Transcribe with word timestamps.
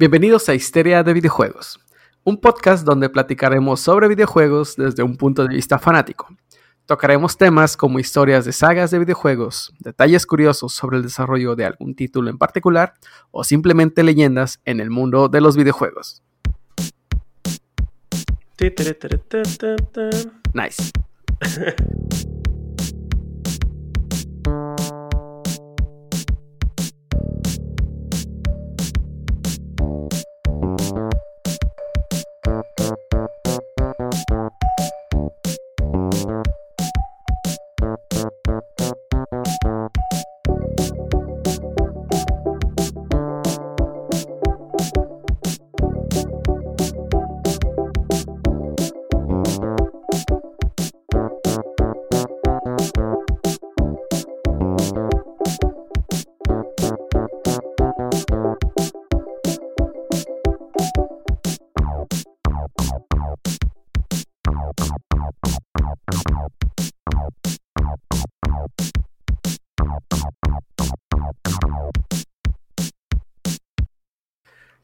Bienvenidos 0.00 0.48
a 0.48 0.54
Histeria 0.54 1.02
de 1.02 1.12
Videojuegos, 1.12 1.80
un 2.22 2.40
podcast 2.40 2.86
donde 2.86 3.08
platicaremos 3.08 3.80
sobre 3.80 4.06
videojuegos 4.06 4.76
desde 4.76 5.02
un 5.02 5.16
punto 5.16 5.42
de 5.42 5.52
vista 5.52 5.76
fanático. 5.76 6.28
Tocaremos 6.86 7.36
temas 7.36 7.76
como 7.76 7.98
historias 7.98 8.44
de 8.44 8.52
sagas 8.52 8.92
de 8.92 9.00
videojuegos, 9.00 9.72
detalles 9.80 10.24
curiosos 10.24 10.72
sobre 10.72 10.98
el 10.98 11.02
desarrollo 11.02 11.56
de 11.56 11.64
algún 11.64 11.96
título 11.96 12.30
en 12.30 12.38
particular 12.38 12.94
o 13.32 13.42
simplemente 13.42 14.04
leyendas 14.04 14.60
en 14.64 14.78
el 14.78 14.88
mundo 14.88 15.28
de 15.28 15.40
los 15.40 15.56
videojuegos. 15.56 16.22
Nice. 20.54 20.92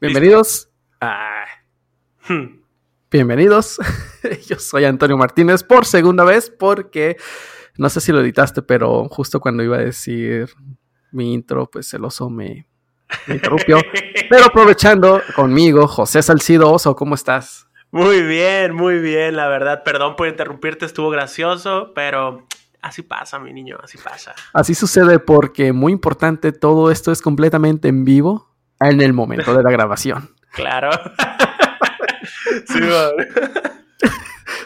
Bienvenidos. 0.05 0.69
a... 1.01 1.45
Hmm. 2.27 2.61
Bienvenidos. 3.09 3.79
Yo 4.47 4.59
soy 4.59 4.85
Antonio 4.85 5.17
Martínez 5.17 5.63
por 5.63 5.85
segunda 5.85 6.23
vez 6.23 6.51
porque 6.51 7.17
no 7.77 7.89
sé 7.89 8.01
si 8.01 8.11
lo 8.11 8.21
editaste, 8.21 8.61
pero 8.61 9.09
justo 9.09 9.39
cuando 9.39 9.63
iba 9.63 9.77
a 9.77 9.79
decir 9.79 10.51
mi 11.11 11.33
intro, 11.33 11.67
pues 11.71 11.91
el 11.95 12.05
oso 12.05 12.29
me, 12.29 12.67
interrumpió. 13.27 13.79
pero 14.29 14.45
aprovechando 14.45 15.23
conmigo, 15.35 15.87
José 15.87 16.21
Salcido 16.21 16.71
Oso, 16.71 16.95
¿cómo 16.95 17.15
estás? 17.15 17.67
Muy 17.89 18.21
bien, 18.21 18.75
muy 18.75 18.99
bien, 18.99 19.35
la 19.35 19.47
verdad. 19.47 19.81
Perdón 19.83 20.15
por 20.15 20.27
interrumpirte, 20.27 20.85
estuvo 20.85 21.09
gracioso, 21.09 21.93
pero 21.95 22.45
así 22.79 23.01
pasa, 23.01 23.39
mi 23.39 23.53
niño, 23.53 23.79
así 23.81 23.97
pasa. 23.97 24.35
Así 24.53 24.75
sucede 24.75 25.17
porque, 25.17 25.73
muy 25.73 25.91
importante, 25.93 26.51
todo 26.51 26.91
esto 26.91 27.11
es 27.11 27.23
completamente 27.23 27.87
en 27.87 28.05
vivo 28.05 28.54
en 28.89 29.01
el 29.01 29.13
momento 29.13 29.55
de 29.55 29.63
la 29.63 29.71
grabación. 29.71 30.29
Claro. 30.55 30.89
sí, 32.65 32.79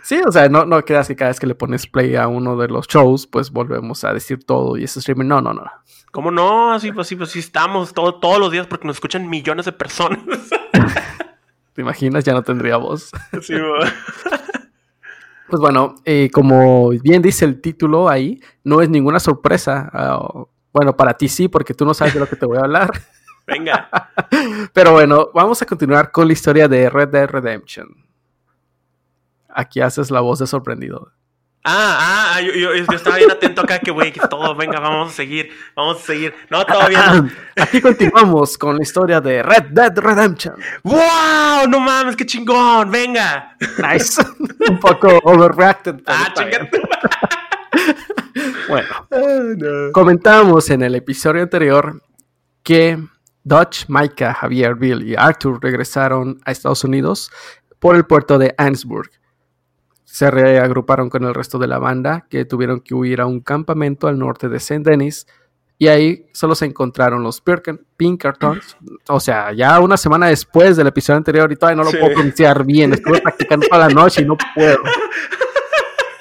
sí, 0.03 0.21
o 0.23 0.31
sea, 0.31 0.47
no, 0.49 0.65
no 0.65 0.83
creas 0.83 1.07
que 1.07 1.15
cada 1.15 1.29
vez 1.31 1.39
que 1.39 1.47
le 1.47 1.55
pones 1.55 1.87
play 1.87 2.15
a 2.15 2.27
uno 2.27 2.55
de 2.57 2.67
los 2.67 2.87
shows, 2.87 3.25
pues 3.25 3.49
volvemos 3.49 4.03
a 4.03 4.13
decir 4.13 4.43
todo 4.45 4.77
y 4.77 4.83
ese 4.83 4.99
streaming. 4.99 5.25
No, 5.25 5.41
no, 5.41 5.51
no. 5.51 5.63
¿Cómo 6.11 6.31
no? 6.31 6.73
Así 6.73 6.91
pues 6.91 7.07
sí, 7.07 7.15
pues 7.15 7.31
sí 7.31 7.39
estamos 7.39 7.93
todo, 7.93 8.19
todos 8.19 8.39
los 8.39 8.51
días 8.51 8.67
porque 8.67 8.87
nos 8.87 8.97
escuchan 8.97 9.29
millones 9.29 9.65
de 9.65 9.71
personas. 9.71 10.19
¿Te 11.73 11.81
imaginas? 11.81 12.23
Ya 12.23 12.33
no 12.33 12.43
tendría 12.43 12.77
voz. 12.77 13.11
Sí, 13.41 13.53
Pues 15.47 15.59
bueno, 15.59 15.95
eh, 16.05 16.29
como 16.31 16.89
bien 16.89 17.21
dice 17.21 17.45
el 17.45 17.61
título 17.61 18.09
ahí, 18.09 18.41
no 18.63 18.81
es 18.81 18.89
ninguna 18.89 19.19
sorpresa. 19.19 19.89
Ah, 19.93 20.45
bueno, 20.71 20.95
para 20.95 21.15
ti 21.15 21.27
sí, 21.27 21.47
porque 21.47 21.73
tú 21.73 21.85
no 21.85 21.93
sabes 21.93 22.13
de 22.13 22.19
lo 22.19 22.27
que 22.27 22.35
te 22.35 22.45
voy 22.45 22.57
a 22.57 22.61
hablar. 22.61 22.91
Venga. 23.49 23.89
Pero 24.73 24.93
bueno, 24.93 25.29
vamos 25.33 25.61
a 25.61 25.65
continuar 25.65 26.11
con 26.11 26.27
la 26.27 26.33
historia 26.33 26.67
de 26.67 26.89
Red 26.89 27.09
Dead 27.09 27.27
Redemption. 27.27 27.87
Aquí 29.49 29.81
haces 29.81 30.11
la 30.11 30.21
voz 30.21 30.39
de 30.39 30.47
sorprendido. 30.47 31.11
Ah, 31.65 32.35
ah, 32.35 32.41
yo, 32.41 32.53
yo, 32.53 32.71
estaba 32.71 33.17
bien 33.17 33.29
atento 33.29 33.61
acá 33.61 33.79
que, 33.79 33.91
güey, 33.91 34.13
que 34.13 34.21
todo, 34.29 34.55
venga, 34.55 34.79
vamos 34.79 35.11
a 35.11 35.15
seguir, 35.15 35.51
vamos 35.75 35.97
a 35.97 36.05
seguir. 36.05 36.33
No, 36.49 36.65
todavía 36.65 37.13
no. 37.13 37.29
Aquí 37.61 37.81
continuamos 37.81 38.57
con 38.57 38.77
la 38.77 38.83
historia 38.83 39.19
de 39.19 39.43
Red 39.43 39.65
Dead 39.71 39.91
Redemption. 39.97 40.55
¡Wow! 40.83 41.67
No 41.67 41.81
mames, 41.81 42.15
qué 42.15 42.25
chingón, 42.25 42.89
venga. 42.89 43.57
Nice. 43.77 44.21
Un 44.69 44.79
poco 44.79 45.19
overreacted. 45.23 46.01
Ah, 46.05 46.33
chingate. 46.33 46.81
bueno, 48.69 49.07
ah, 49.11 49.89
comentamos 49.91 50.69
en 50.69 50.83
el 50.83 50.95
episodio 50.95 51.43
anterior 51.43 52.01
que 52.63 52.97
Dutch, 53.43 53.85
Micah, 53.87 54.33
Javier, 54.33 54.75
Bill 54.75 55.07
y 55.07 55.15
Arthur 55.15 55.59
regresaron 55.61 56.39
a 56.45 56.51
Estados 56.51 56.83
Unidos 56.83 57.31
por 57.79 57.95
el 57.95 58.05
puerto 58.05 58.37
de 58.37 58.53
Ansburg. 58.57 59.09
Se 60.03 60.29
reagruparon 60.31 61.09
con 61.09 61.23
el 61.23 61.33
resto 61.33 61.57
de 61.59 61.67
la 61.67 61.79
banda, 61.79 62.25
que 62.29 62.45
tuvieron 62.45 62.81
que 62.81 62.95
huir 62.95 63.21
a 63.21 63.25
un 63.25 63.41
campamento 63.41 64.07
al 64.07 64.17
norte 64.17 64.49
de 64.49 64.57
St. 64.57 64.89
Denis, 64.89 65.27
y 65.77 65.87
ahí 65.87 66.25
solo 66.33 66.55
se 66.55 66.65
encontraron 66.65 67.23
los 67.23 67.41
Pinkertons. 67.95 68.75
O 69.07 69.19
sea, 69.19 69.53
ya 69.53 69.79
una 69.79 69.95
semana 69.95 70.27
después 70.27 70.75
del 70.75 70.87
episodio 70.87 71.17
anterior, 71.17 71.49
y 71.51 71.55
todavía 71.55 71.83
no 71.83 71.89
lo 71.89 71.97
puedo 71.97 72.13
pronunciar 72.13 72.65
bien. 72.65 72.93
Estuve 72.93 73.21
practicando 73.21 73.65
toda 73.67 73.87
la 73.87 73.93
noche 73.93 74.23
y 74.23 74.25
no 74.25 74.35
puedo. 74.55 74.79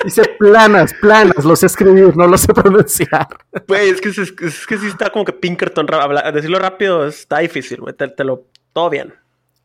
Dice 0.05 0.23
planas, 0.39 0.95
planas, 0.95 1.45
los 1.45 1.61
sé 1.61 1.67
escribir, 1.67 2.17
no 2.17 2.27
los 2.27 2.43
sé 2.43 2.55
pronunciar. 2.55 3.27
Güey, 3.67 3.91
es 3.91 4.01
que, 4.01 4.09
es, 4.11 4.67
que 4.67 4.79
sí 4.79 4.87
está 4.87 5.11
como 5.11 5.25
que 5.25 5.33
Pinkerton, 5.33 5.87
decirlo 6.33 6.59
rápido 6.59 7.07
está 7.07 7.39
difícil, 7.39 7.81
güey, 7.81 7.95
te, 7.95 8.25
lo, 8.25 8.47
todo 8.73 8.91
bien. 8.91 9.15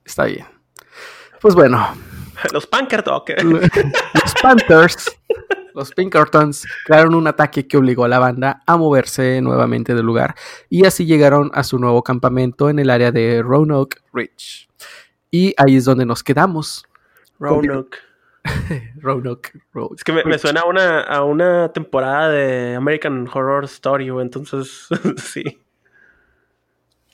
Está 0.03 0.25
bien. 0.25 0.45
Pues 1.39 1.53
bueno. 1.53 1.95
Los 2.51 2.66
Pinkerton, 2.66 3.21
Los 3.44 4.33
Panthers, 4.41 5.17
los 5.73 5.91
Pinkertons, 5.91 6.65
crearon 6.85 7.15
un 7.15 7.27
ataque 7.27 7.67
que 7.67 7.77
obligó 7.77 8.05
a 8.05 8.07
la 8.07 8.19
banda 8.19 8.63
a 8.65 8.75
moverse 8.75 9.39
nuevamente 9.41 9.94
del 9.94 10.05
lugar 10.05 10.35
y 10.69 10.85
así 10.85 11.05
llegaron 11.05 11.51
a 11.53 11.63
su 11.63 11.79
nuevo 11.79 12.03
campamento 12.03 12.69
en 12.69 12.79
el 12.79 12.89
área 12.89 13.11
de 13.11 13.41
Roanoke 13.44 14.01
Ridge. 14.11 14.67
Y 15.31 15.53
ahí 15.57 15.77
es 15.77 15.85
donde 15.85 16.05
nos 16.05 16.23
quedamos. 16.23 16.85
Roanoke. 17.39 17.97
Roanoke 19.02 19.52
Es 19.96 20.04
que 20.04 20.12
me, 20.12 20.38
suena 20.38 20.62
a 20.62 20.66
una, 20.66 21.02
a 21.02 21.24
una 21.24 21.72
temporada 21.72 22.30
de 22.30 22.76
American 22.76 23.28
Horror 23.31 23.66
Story, 23.66 24.09
Entonces, 24.09 24.88
sí. 25.18 25.44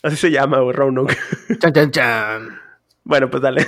Así 0.02 0.16
se 0.16 0.32
llama, 0.32 0.60
güey, 0.60 0.76
Roanoke. 0.76 1.18
Chan, 1.60 1.74
chan, 1.74 1.92
chan. 1.92 2.60
Bueno, 3.04 3.30
pues 3.30 3.42
dale. 3.42 3.68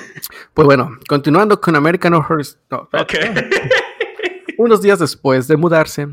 Pues 0.53 0.65
bueno, 0.65 0.97
continuando 1.07 1.59
con 1.59 1.75
American 1.75 2.13
Horror 2.13 2.41
Story. 2.41 2.87
Unos 4.57 4.81
días 4.81 4.99
después 4.99 5.47
de 5.47 5.57
mudarse, 5.57 6.07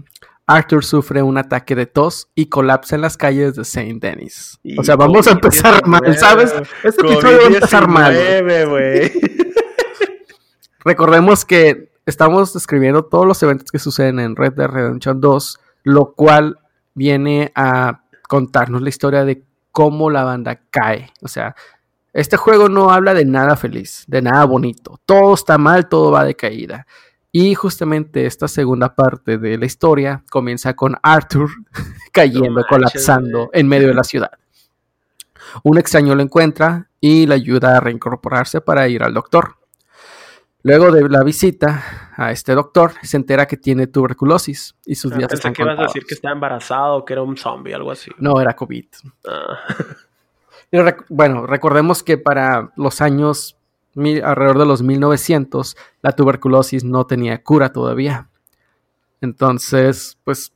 Arthur 0.47 0.83
sufre 0.83 1.23
un 1.23 1.37
ataque 1.37 1.75
de 1.75 1.85
tos 1.85 2.31
y 2.35 2.47
colapsa 2.47 2.95
en 2.97 3.03
las 3.03 3.19
calles 3.19 3.55
de 3.55 3.65
Saint 3.65 4.03
Denis. 4.03 4.59
o 4.79 4.83
sea, 4.83 4.97
vamos 4.97 5.27
a 5.29 5.33
empezar 5.33 5.87
mal, 5.87 6.17
¿sabes? 6.17 6.55
Este 6.83 7.03
episodio 7.03 7.39
va 7.39 7.45
a 7.45 7.47
empezar 7.47 7.89
mal. 7.89 8.17
Recordemos 10.85 11.45
que 11.45 11.93
estamos 12.07 12.55
describiendo 12.55 13.05
todos 13.05 13.27
los 13.27 13.43
eventos 13.43 13.71
que 13.71 13.79
suceden 13.79 14.21
en 14.21 14.37
Red 14.37 14.55
Dead 14.55 14.69
Redemption 14.69 15.21
2, 15.21 15.61
lo 15.85 16.13
cual 16.13 16.59
viene 16.95 17.53
a 17.55 18.03
contarnos 18.29 18.83
la 18.83 18.89
historia 18.89 19.25
de 19.25 19.45
cómo 19.73 20.11
la 20.11 20.25
banda 20.25 20.61
cae. 20.71 21.13
O 21.23 21.29
sea, 21.29 21.55
este 22.13 22.37
juego 22.37 22.69
no 22.69 22.91
habla 22.91 23.15
de 23.15 23.25
nada 23.25 23.57
feliz, 23.57 24.05
de 24.07 24.23
nada 24.23 24.45
bonito. 24.45 24.99
Todo 25.05 25.35
está 25.35 25.59
mal, 25.59 25.89
todo 25.89 26.11
va 26.11 26.25
de 26.25 26.35
caída. 26.35 26.87
Y 27.31 27.55
justamente 27.55 28.27
esta 28.27 28.49
segunda 28.49 28.95
parte 28.95 29.37
de 29.39 29.59
la 29.59 29.67
historia 29.67 30.25
comienza 30.31 30.75
con 30.75 30.97
Arthur 31.03 31.51
cayendo, 32.13 32.65
colapsando 32.69 33.51
en 33.53 33.69
medio 33.69 33.89
de 33.89 33.95
la 33.95 34.05
ciudad. 34.05 34.33
Un 35.63 35.79
extraño 35.79 36.15
lo 36.15 36.23
encuentra 36.23 36.89
y 37.01 37.27
le 37.27 37.35
ayuda 37.35 37.77
a 37.77 37.81
reincorporarse 37.81 38.61
para 38.61 38.89
ir 38.89 39.03
al 39.03 39.15
doctor. 39.15 39.58
Luego 40.63 40.91
de 40.91 41.09
la 41.09 41.23
visita 41.23 42.13
a 42.17 42.33
este 42.33 42.53
doctor, 42.53 42.93
se 43.03 43.17
entera 43.17 43.47
que 43.47 43.57
tiene 43.57 43.87
tuberculosis 43.87 44.75
y 44.85 44.97
sus 44.97 45.17
días 45.17 45.33
están 45.33 45.53
que 45.53 45.63
ibas 45.63 45.79
a 45.79 45.83
decir 45.83 46.05
que 46.05 46.15
está 46.15 46.33
embarazado 46.33 46.97
o 46.97 47.05
que 47.05 47.13
era 47.13 47.23
un 47.23 47.37
zombie, 47.37 47.73
algo 47.73 47.93
así. 47.93 48.11
No, 48.19 48.41
era 48.41 48.55
COVID. 48.57 48.87
Ah. 49.29 49.59
bueno, 51.09 51.47
recordemos 51.47 52.03
que 52.03 52.19
para 52.19 52.73
los 52.77 53.01
años 53.01 53.57
alrededor 53.97 54.59
de 54.59 54.67
los 54.67 54.83
1900, 54.83 55.77
la 56.03 56.13
tuberculosis 56.13 56.85
no 56.85 57.07
tenía 57.07 57.43
cura 57.43 57.73
todavía. 57.73 58.29
Entonces, 59.21 60.19
pues 60.25 60.53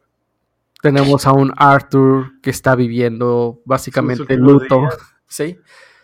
tenemos 0.80 1.26
a 1.26 1.32
un 1.32 1.52
Arthur 1.56 2.40
que 2.40 2.50
está 2.50 2.74
viviendo 2.74 3.60
básicamente 3.64 4.36
luto, 4.36 4.88
¿sí? 5.26 5.58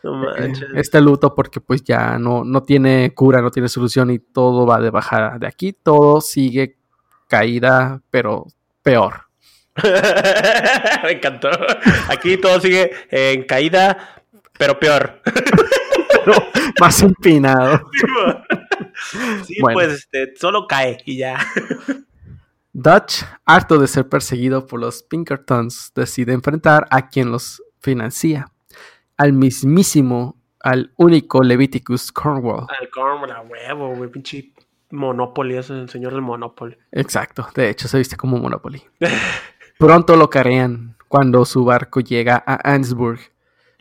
Eh, 0.04 0.52
este 0.76 1.00
luto 1.00 1.34
porque 1.34 1.60
pues 1.60 1.82
ya 1.82 2.18
no, 2.18 2.44
no 2.44 2.62
tiene 2.62 3.12
cura, 3.14 3.42
no 3.42 3.50
tiene 3.50 3.68
solución 3.68 4.10
y 4.10 4.18
todo 4.18 4.66
va 4.66 4.80
de 4.80 4.90
bajada. 4.90 5.38
De 5.38 5.46
aquí 5.46 5.72
todo 5.72 6.20
sigue 6.20 6.78
caída, 7.28 8.00
pero 8.10 8.46
peor. 8.82 9.28
Me 11.04 11.12
encantó. 11.12 11.50
Aquí 12.08 12.36
todo 12.36 12.60
sigue 12.60 12.90
en 13.10 13.44
caída, 13.44 14.22
pero 14.56 14.78
peor. 14.78 15.20
más 16.80 17.02
empinado. 17.02 17.88
Sí, 19.44 19.56
pues 19.60 19.92
este, 19.92 20.34
solo 20.36 20.66
cae 20.66 20.98
y 21.04 21.18
ya. 21.18 21.38
Dutch, 22.72 23.22
harto 23.44 23.78
de 23.78 23.86
ser 23.86 24.08
perseguido 24.08 24.66
por 24.66 24.80
los 24.80 25.04
Pinkertons, 25.04 25.92
decide 25.94 26.32
enfrentar 26.32 26.86
a 26.90 27.08
quien 27.08 27.30
los 27.30 27.62
financia, 27.78 28.50
al 29.18 29.32
mismísimo, 29.32 30.36
al 30.60 30.92
único 30.96 31.42
Leviticus 31.42 32.10
Cornwall. 32.12 32.66
Al 32.80 32.88
Cornwall, 32.90 33.32
a 33.32 33.42
huevo, 33.42 33.94
güey, 33.96 34.10
pinche 34.10 34.52
Monopoly, 34.90 35.56
es 35.56 35.70
el 35.70 35.88
señor 35.88 36.12
del 36.12 36.22
Monopoly. 36.22 36.76
Exacto, 36.92 37.48
de 37.54 37.68
hecho 37.68 37.88
se 37.88 37.98
viste 37.98 38.16
como 38.16 38.38
Monopoly. 38.38 38.82
Pronto 39.78 40.16
lo 40.16 40.30
carean 40.30 40.96
cuando 41.08 41.44
su 41.44 41.64
barco 41.64 42.00
llega 42.00 42.42
a 42.46 42.72
Ansburg. 42.72 43.20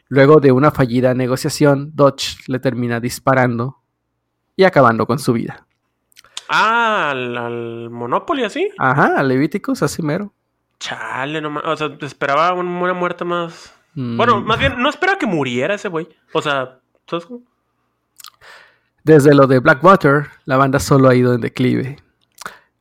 Luego 0.10 0.40
de 0.40 0.52
una 0.52 0.72
fallida 0.72 1.14
negociación, 1.14 1.92
Dodge 1.94 2.38
le 2.48 2.60
termina 2.60 3.00
disparando 3.00 3.78
y 4.56 4.64
acabando 4.64 5.06
con 5.06 5.20
su 5.20 5.34
vida. 5.34 5.68
Ah, 6.50 7.12
al, 7.12 7.90
Monopoly 7.90 8.44
así. 8.44 8.70
Ajá, 8.78 9.20
al 9.20 9.28
Leviticus, 9.28 9.84
así 9.84 10.02
mero. 10.02 10.34
Chale, 10.80 11.42
no 11.42 11.60
O 11.64 11.76
sea, 11.76 11.90
esperaba 12.02 12.54
una 12.54 12.94
muerte 12.94 13.26
más. 13.26 13.77
Bueno, 14.00 14.42
mm. 14.42 14.46
más 14.46 14.60
bien, 14.60 14.80
no 14.80 14.90
esperaba 14.90 15.18
que 15.18 15.26
muriera 15.26 15.74
ese 15.74 15.90
güey. 15.90 16.08
O 16.32 16.40
sea, 16.40 16.80
¿sabes 17.08 17.26
Desde 19.04 19.34
lo 19.34 19.48
de 19.48 19.58
Blackwater, 19.58 20.28
la 20.46 20.56
banda 20.56 20.80
solo 20.80 21.10
ha 21.10 21.16
ido 21.16 21.34
en 21.34 21.42
declive. 21.42 21.98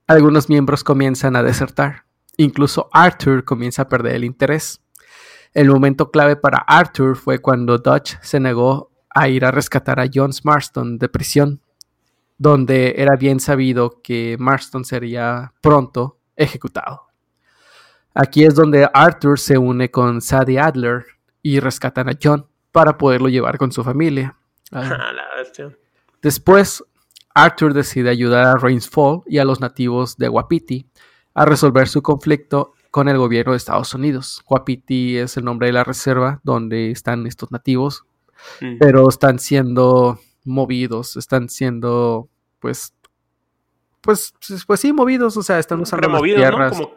Algunos 0.06 0.50
miembros 0.50 0.84
comienzan 0.84 1.34
a 1.34 1.42
desertar. 1.42 2.04
Incluso 2.36 2.90
Arthur 2.92 3.44
comienza 3.46 3.82
a 3.82 3.88
perder 3.88 4.16
el 4.16 4.24
interés. 4.24 4.82
El 5.54 5.70
momento 5.70 6.10
clave 6.10 6.36
para 6.36 6.58
Arthur 6.58 7.16
fue 7.16 7.38
cuando 7.38 7.78
Dutch 7.78 8.16
se 8.20 8.38
negó 8.38 8.90
a 9.08 9.28
ir 9.28 9.46
a 9.46 9.50
rescatar 9.50 9.98
a 9.98 10.10
John 10.12 10.32
Marston 10.44 10.98
de 10.98 11.08
prisión, 11.08 11.62
donde 12.36 12.96
era 12.98 13.16
bien 13.16 13.40
sabido 13.40 14.02
que 14.02 14.36
Marston 14.38 14.84
sería 14.84 15.54
pronto 15.62 16.19
ejecutado. 16.36 17.06
Aquí 18.18 18.44
es 18.44 18.54
donde 18.54 18.88
Arthur 18.94 19.38
se 19.38 19.58
une 19.58 19.90
con 19.90 20.22
Sadie 20.22 20.58
Adler 20.58 21.04
y 21.42 21.60
rescatan 21.60 22.08
a 22.08 22.16
John 22.20 22.46
para 22.72 22.96
poderlo 22.96 23.28
llevar 23.28 23.58
con 23.58 23.70
su 23.72 23.84
familia. 23.84 24.36
Ah. 24.72 25.12
Después, 26.22 26.82
Arthur 27.34 27.74
decide 27.74 28.08
ayudar 28.08 28.56
a 28.56 28.58
Fall 28.58 29.20
y 29.26 29.36
a 29.36 29.44
los 29.44 29.60
nativos 29.60 30.16
de 30.16 30.30
Wapiti 30.30 30.86
a 31.34 31.44
resolver 31.44 31.88
su 31.88 32.00
conflicto 32.00 32.72
con 32.90 33.08
el 33.08 33.18
gobierno 33.18 33.52
de 33.52 33.58
Estados 33.58 33.92
Unidos. 33.92 34.42
Wapiti 34.48 35.19
es 35.19 35.36
el 35.36 35.44
nombre 35.44 35.66
de 35.66 35.74
la 35.74 35.84
reserva 35.84 36.40
donde 36.42 36.90
están 36.90 37.26
estos 37.26 37.52
nativos, 37.52 38.06
mm. 38.62 38.78
pero 38.78 39.06
están 39.10 39.38
siendo 39.38 40.19
movidos, 40.44 41.19
están 41.19 41.50
siendo, 41.50 42.30
pues, 42.60 42.94
pues, 44.00 44.32
pues 44.66 44.80
sí, 44.80 44.94
movidos, 44.94 45.36
o 45.36 45.42
sea, 45.42 45.58
están 45.58 45.80
usando 45.80 46.08
las 46.08 46.22
tierras. 46.22 46.72
Como, 46.72 46.95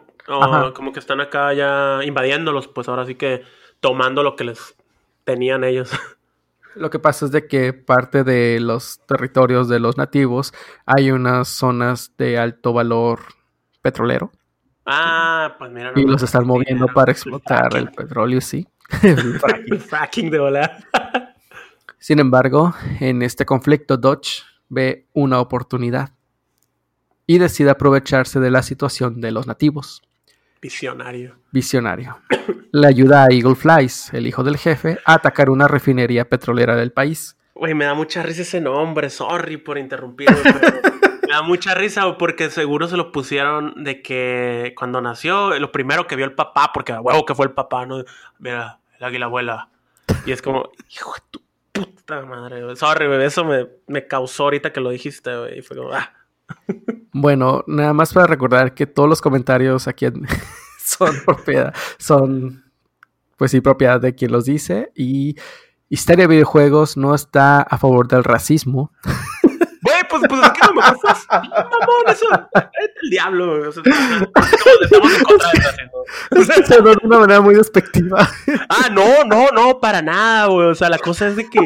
como, 0.74 0.92
que 0.92 1.00
están 1.00 1.20
acá 1.20 1.52
ya 1.52 2.00
invadiéndolos, 2.04 2.68
pues 2.68 2.88
ahora 2.88 3.04
sí 3.04 3.14
que 3.14 3.42
tomando 3.80 4.22
lo 4.22 4.36
que 4.36 4.44
les 4.44 4.76
tenían 5.24 5.64
ellos. 5.64 5.90
Lo 6.76 6.88
que 6.90 7.00
pasa 7.00 7.24
es 7.24 7.32
de 7.32 7.48
que 7.48 7.72
parte 7.72 8.22
de 8.22 8.60
los 8.60 9.00
territorios 9.06 9.68
de 9.68 9.80
los 9.80 9.96
nativos 9.96 10.54
hay 10.86 11.10
unas 11.10 11.48
zonas 11.48 12.14
de 12.16 12.38
alto 12.38 12.72
valor 12.72 13.20
petrolero. 13.82 14.30
Ah, 14.86 15.56
pues 15.58 15.70
mira. 15.70 15.92
y 15.96 16.04
los 16.04 16.22
están 16.22 16.46
moviendo 16.46 16.86
para 16.86 17.12
explotar 17.12 17.76
el, 17.76 17.90
petróleo, 17.90 18.40
sí. 18.40 18.66
el 19.02 19.80
fracking 19.80 20.30
de 20.30 20.38
volar. 20.38 20.84
Sin 21.98 22.18
embargo, 22.18 22.74
en 23.00 23.22
este 23.22 23.44
conflicto, 23.44 23.96
Dodge 23.96 24.42
ve 24.68 25.06
una 25.12 25.40
oportunidad 25.40 26.14
y 27.26 27.38
decide 27.38 27.70
aprovecharse 27.70 28.40
de 28.40 28.50
la 28.50 28.62
situación 28.62 29.20
de 29.20 29.32
los 29.32 29.46
nativos. 29.46 30.02
Visionario. 30.60 31.36
Visionario. 31.50 32.18
Le 32.72 32.86
ayuda 32.86 33.24
a 33.24 33.28
Eagle 33.30 33.54
Flies, 33.54 34.12
el 34.12 34.26
hijo 34.26 34.44
del 34.44 34.58
jefe, 34.58 34.98
a 35.04 35.14
atacar 35.14 35.48
una 35.48 35.66
refinería 35.66 36.28
petrolera 36.28 36.76
del 36.76 36.92
país. 36.92 37.36
Güey, 37.54 37.74
me 37.74 37.86
da 37.86 37.94
mucha 37.94 38.22
risa 38.22 38.42
ese 38.42 38.60
nombre, 38.60 39.10
sorry 39.10 39.56
por 39.56 39.78
interrumpirme, 39.78 40.36
pero 40.42 40.80
me 41.26 41.32
da 41.32 41.42
mucha 41.42 41.74
risa 41.74 42.16
porque 42.18 42.50
seguro 42.50 42.88
se 42.88 42.96
lo 42.96 43.10
pusieron 43.10 43.84
de 43.84 44.02
que 44.02 44.74
cuando 44.76 45.00
nació, 45.00 45.58
lo 45.58 45.72
primero 45.72 46.06
que 46.06 46.16
vio 46.16 46.26
el 46.26 46.34
papá, 46.34 46.70
porque 46.72 46.92
huevo 46.92 47.24
que 47.24 47.34
fue 47.34 47.46
el 47.46 47.52
papá, 47.52 47.86
¿no? 47.86 48.04
Mira, 48.38 48.80
el 48.98 49.04
águila 49.04 49.26
abuela. 49.26 49.68
Y 50.26 50.32
es 50.32 50.42
como, 50.42 50.70
hijo 50.90 51.14
de 51.14 51.22
tu 51.30 51.42
puta 51.72 52.22
madre, 52.22 52.76
Sorry, 52.76 53.06
bebé, 53.06 53.26
eso 53.26 53.44
me, 53.44 53.66
me, 53.86 54.06
causó 54.06 54.44
ahorita 54.44 54.72
que 54.72 54.80
lo 54.80 54.90
dijiste, 54.90 55.36
güey. 55.36 55.58
Y 55.58 55.62
fue 55.62 55.76
como, 55.76 55.92
ah. 55.92 56.12
Bueno, 57.12 57.64
nada 57.66 57.92
más 57.92 58.12
para 58.12 58.26
recordar 58.26 58.74
que 58.74 58.86
todos 58.86 59.08
los 59.08 59.20
comentarios 59.20 59.88
aquí 59.88 60.06
son 60.84 61.16
propiedad, 61.24 61.74
son, 61.98 62.64
pues 63.36 63.50
sí, 63.50 63.60
propiedad 63.60 64.00
de 64.00 64.14
quien 64.14 64.32
los 64.32 64.44
dice. 64.44 64.92
Y 64.94 65.36
Historia 65.88 66.24
de 66.24 66.34
Videojuegos 66.34 66.96
no 66.96 67.14
está 67.14 67.62
a 67.62 67.78
favor 67.78 68.06
del 68.06 68.22
racismo. 68.22 68.92
pues, 70.10 70.22
pues 70.28 70.42
es 70.42 70.50
que 70.50 70.66
no 70.66 70.74
me 70.74 70.80
pasas. 70.80 71.26
Mamón, 71.30 72.08
eso. 72.08 72.26
Es 72.54 72.90
el 73.02 73.10
diablo, 73.10 73.68
O 73.68 73.72
sea, 73.72 73.82
estamos 74.82 75.14
en 75.14 75.24
contra 75.24 75.48
de 76.30 76.42
eso. 76.62 76.82
de 76.82 76.96
una 77.02 77.18
manera 77.20 77.40
muy 77.40 77.54
despectiva. 77.54 78.28
Ah, 78.68 78.88
no, 78.90 79.24
no, 79.24 79.48
no, 79.52 79.78
para 79.80 80.02
nada, 80.02 80.46
güey. 80.46 80.68
O 80.68 80.74
sea, 80.74 80.88
la 80.88 80.98
cosa 80.98 81.28
es 81.28 81.36
de 81.36 81.48
que 81.48 81.60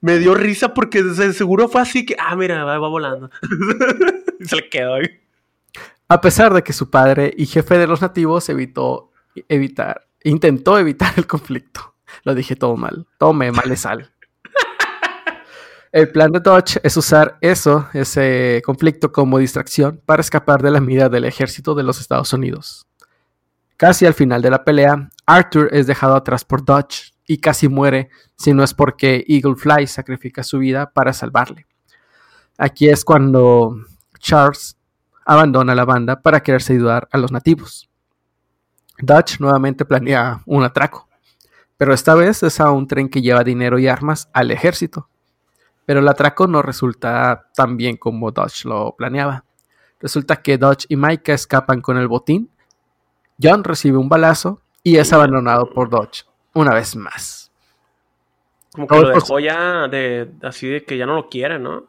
me 0.00 0.18
dio 0.18 0.34
risa 0.34 0.74
porque 0.74 1.02
seguro 1.32 1.68
fue 1.68 1.80
así 1.80 2.06
que, 2.06 2.16
ah, 2.18 2.36
mira, 2.36 2.64
va, 2.64 2.78
volando. 2.78 3.30
se 4.40 4.56
le 4.56 4.68
quedó. 4.68 4.96
A 6.08 6.20
pesar 6.20 6.54
de 6.54 6.62
que 6.62 6.72
su 6.72 6.90
padre 6.90 7.34
y 7.36 7.46
jefe 7.46 7.78
de 7.78 7.86
los 7.86 8.00
nativos 8.00 8.48
evitó 8.48 9.12
evitar, 9.48 10.06
intentó 10.24 10.78
evitar 10.78 11.12
el 11.16 11.26
conflicto. 11.26 11.94
Lo 12.24 12.34
dije 12.34 12.56
todo 12.56 12.76
mal. 12.76 13.06
Tome, 13.18 13.52
mal 13.52 13.76
sal. 13.76 14.10
El 15.90 16.10
plan 16.10 16.30
de 16.32 16.40
Dodge 16.40 16.78
es 16.82 16.96
usar 16.98 17.38
eso, 17.40 17.88
ese 17.94 18.60
conflicto 18.64 19.10
como 19.10 19.38
distracción 19.38 20.02
para 20.04 20.20
escapar 20.20 20.62
de 20.62 20.70
la 20.70 20.80
mira 20.80 21.08
del 21.08 21.24
ejército 21.24 21.74
de 21.74 21.82
los 21.82 21.98
Estados 21.98 22.32
Unidos. 22.34 22.86
Casi 23.78 24.04
al 24.04 24.12
final 24.12 24.42
de 24.42 24.50
la 24.50 24.64
pelea, 24.64 25.08
Arthur 25.24 25.68
es 25.72 25.86
dejado 25.86 26.14
atrás 26.14 26.44
por 26.44 26.64
Dodge 26.64 27.12
y 27.28 27.38
casi 27.38 27.68
muere 27.68 28.08
si 28.34 28.52
no 28.54 28.64
es 28.64 28.74
porque 28.74 29.24
Eagle 29.28 29.54
Fly 29.54 29.86
sacrifica 29.86 30.42
su 30.42 30.58
vida 30.58 30.90
para 30.90 31.12
salvarle. 31.12 31.66
Aquí 32.56 32.88
es 32.88 33.04
cuando 33.04 33.76
Charles 34.18 34.76
abandona 35.24 35.74
la 35.74 35.84
banda 35.84 36.22
para 36.22 36.42
quererse 36.42 36.72
ayudar 36.72 37.06
a 37.12 37.18
los 37.18 37.30
nativos. 37.30 37.88
Dodge 39.00 39.38
nuevamente 39.40 39.84
planea 39.84 40.42
un 40.46 40.64
atraco, 40.64 41.08
pero 41.76 41.92
esta 41.92 42.14
vez 42.14 42.42
es 42.42 42.58
a 42.60 42.70
un 42.70 42.88
tren 42.88 43.10
que 43.10 43.20
lleva 43.20 43.44
dinero 43.44 43.78
y 43.78 43.86
armas 43.86 44.28
al 44.32 44.50
ejército. 44.50 45.08
Pero 45.84 46.00
el 46.00 46.08
atraco 46.08 46.46
no 46.46 46.62
resulta 46.62 47.50
tan 47.54 47.76
bien 47.76 47.98
como 47.98 48.32
Dodge 48.32 48.64
lo 48.64 48.96
planeaba. 48.96 49.44
Resulta 50.00 50.36
que 50.36 50.56
Dodge 50.56 50.86
y 50.88 50.96
Micah 50.96 51.34
escapan 51.34 51.82
con 51.82 51.98
el 51.98 52.08
botín. 52.08 52.50
John 53.40 53.64
recibe 53.64 53.98
un 53.98 54.08
balazo 54.08 54.62
y 54.82 54.96
es 54.96 55.12
abandonado 55.12 55.70
por 55.70 55.90
Dodge 55.90 56.27
una 56.58 56.74
vez 56.74 56.96
más. 56.96 57.50
Como 58.72 58.86
que 58.86 59.00
lo 59.00 59.08
dejó 59.08 59.38
ya 59.40 59.88
de 59.88 60.30
así 60.42 60.68
de 60.68 60.84
que 60.84 60.96
ya 60.96 61.06
no 61.06 61.14
lo 61.14 61.28
quiere, 61.28 61.58
¿no? 61.58 61.84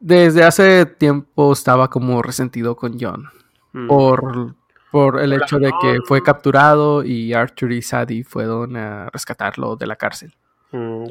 Desde 0.00 0.44
hace 0.44 0.86
tiempo 0.86 1.52
estaba 1.52 1.88
como 1.88 2.22
resentido 2.22 2.76
con 2.76 2.98
John. 3.00 3.28
Mm. 3.72 3.86
Por, 3.88 4.54
por 4.90 5.20
el 5.20 5.32
hecho 5.32 5.58
de 5.58 5.72
que 5.80 5.98
fue 6.06 6.22
capturado 6.22 7.02
y 7.04 7.32
Arthur 7.32 7.72
y 7.72 7.82
Sadie 7.82 8.24
fueron 8.24 8.76
a 8.76 9.10
rescatarlo 9.10 9.76
de 9.76 9.86
la 9.86 9.96
cárcel. 9.96 10.34
Mm, 10.72 11.04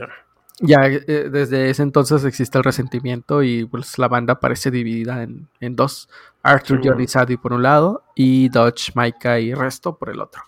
ya 0.60 0.86
eh, 0.86 1.29
desde 1.29 1.70
ese 1.70 1.84
entonces 1.84 2.24
existe 2.25 2.58
el 2.58 2.63
resentimiento 2.63 3.43
y 3.43 3.65
pues 3.65 3.98
la 3.98 4.08
banda 4.08 4.39
parece 4.39 4.72
dividida 4.72 5.24
en, 5.24 5.75
dos. 5.75 6.10
Arthur, 6.43 6.82
John 6.84 7.01
y 7.01 7.08
Sadie 7.08 7.38
por 7.38 7.53
un 7.53 7.63
lado 7.63 8.03
y 8.15 8.50
Dodge, 8.50 8.91
Micah 8.96 9.39
y 9.39 9.53
Resto 9.53 9.98
por 9.98 10.10
el 10.10 10.22
otro. 10.22 10.43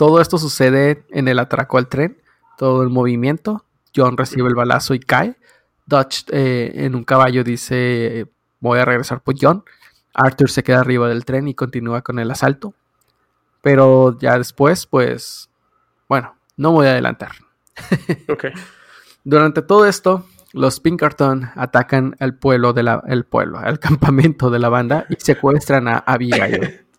Todo 0.00 0.22
esto 0.22 0.38
sucede 0.38 1.04
en 1.10 1.28
el 1.28 1.38
atraco 1.38 1.76
al 1.76 1.86
tren, 1.86 2.22
todo 2.56 2.82
el 2.82 2.88
movimiento. 2.88 3.66
John 3.94 4.16
recibe 4.16 4.48
el 4.48 4.54
balazo 4.54 4.94
y 4.94 4.98
cae. 4.98 5.36
Dodge 5.84 6.24
eh, 6.32 6.72
en 6.86 6.94
un 6.94 7.04
caballo 7.04 7.44
dice 7.44 8.26
voy 8.60 8.78
a 8.78 8.86
regresar 8.86 9.20
por 9.20 9.34
John. 9.38 9.62
Arthur 10.14 10.48
se 10.48 10.62
queda 10.62 10.80
arriba 10.80 11.06
del 11.06 11.26
tren 11.26 11.48
y 11.48 11.54
continúa 11.54 12.00
con 12.00 12.18
el 12.18 12.30
asalto. 12.30 12.72
Pero 13.60 14.18
ya 14.18 14.38
después, 14.38 14.86
pues, 14.86 15.50
bueno, 16.08 16.34
no 16.56 16.72
voy 16.72 16.86
a 16.86 16.92
adelantar. 16.92 17.32
Durante 19.24 19.60
todo 19.60 19.84
esto, 19.84 20.24
los 20.54 20.80
Pinkerton 20.80 21.50
atacan 21.56 22.16
al 22.20 22.38
pueblo 22.38 22.72
de 22.72 22.84
la, 22.84 23.02
el 23.06 23.26
pueblo, 23.26 23.58
al 23.58 23.78
campamento 23.80 24.48
de 24.48 24.60
la 24.60 24.70
banda 24.70 25.04
y 25.10 25.16
secuestran 25.18 25.88
a 25.88 25.98
Abigail. 25.98 26.86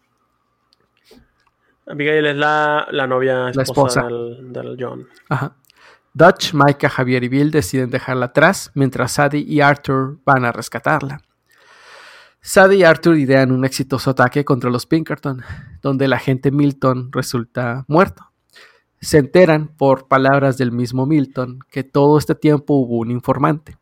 Abigail 1.92 2.26
es 2.26 2.38
la, 2.38 2.88
novia 3.08 3.50
esposa, 3.50 4.04
Del, 4.04 4.78
John. 4.80 5.08
Dutch, 6.14 6.54
Micah, 6.54 6.90
Javier 6.90 7.24
y 7.24 7.28
Bill 7.28 7.52
deciden 7.52 7.90
dejarla 7.90 8.28
atrás, 8.28 8.72
mientras 8.76 9.14
Sadie 9.14 9.42
y 9.42 9.62
Arthur 9.62 10.20
van 10.26 10.46
a 10.46 10.52
rescatarla. 10.52 11.22
Sadie 12.42 12.80
y 12.80 12.84
Arthur 12.84 13.18
idean 13.18 13.52
un 13.52 13.66
exitoso 13.66 14.12
ataque 14.12 14.46
contra 14.46 14.70
los 14.70 14.86
Pinkerton, 14.86 15.44
donde 15.82 16.06
el 16.06 16.14
agente 16.14 16.52
Milton 16.52 17.12
resulta 17.12 17.86
muerto. 17.88 18.32
Se 19.00 19.18
enteran, 19.18 19.68
por 19.76 20.08
palabras 20.08 20.58
del 20.58 20.72
mismo 20.72 21.06
Milton, 21.06 21.60
que 21.70 21.84
todo 21.84 22.18
este 22.18 22.36
tiempo 22.36 22.76
hubo 22.76 23.00
un 23.00 23.12
informante. 23.12 23.78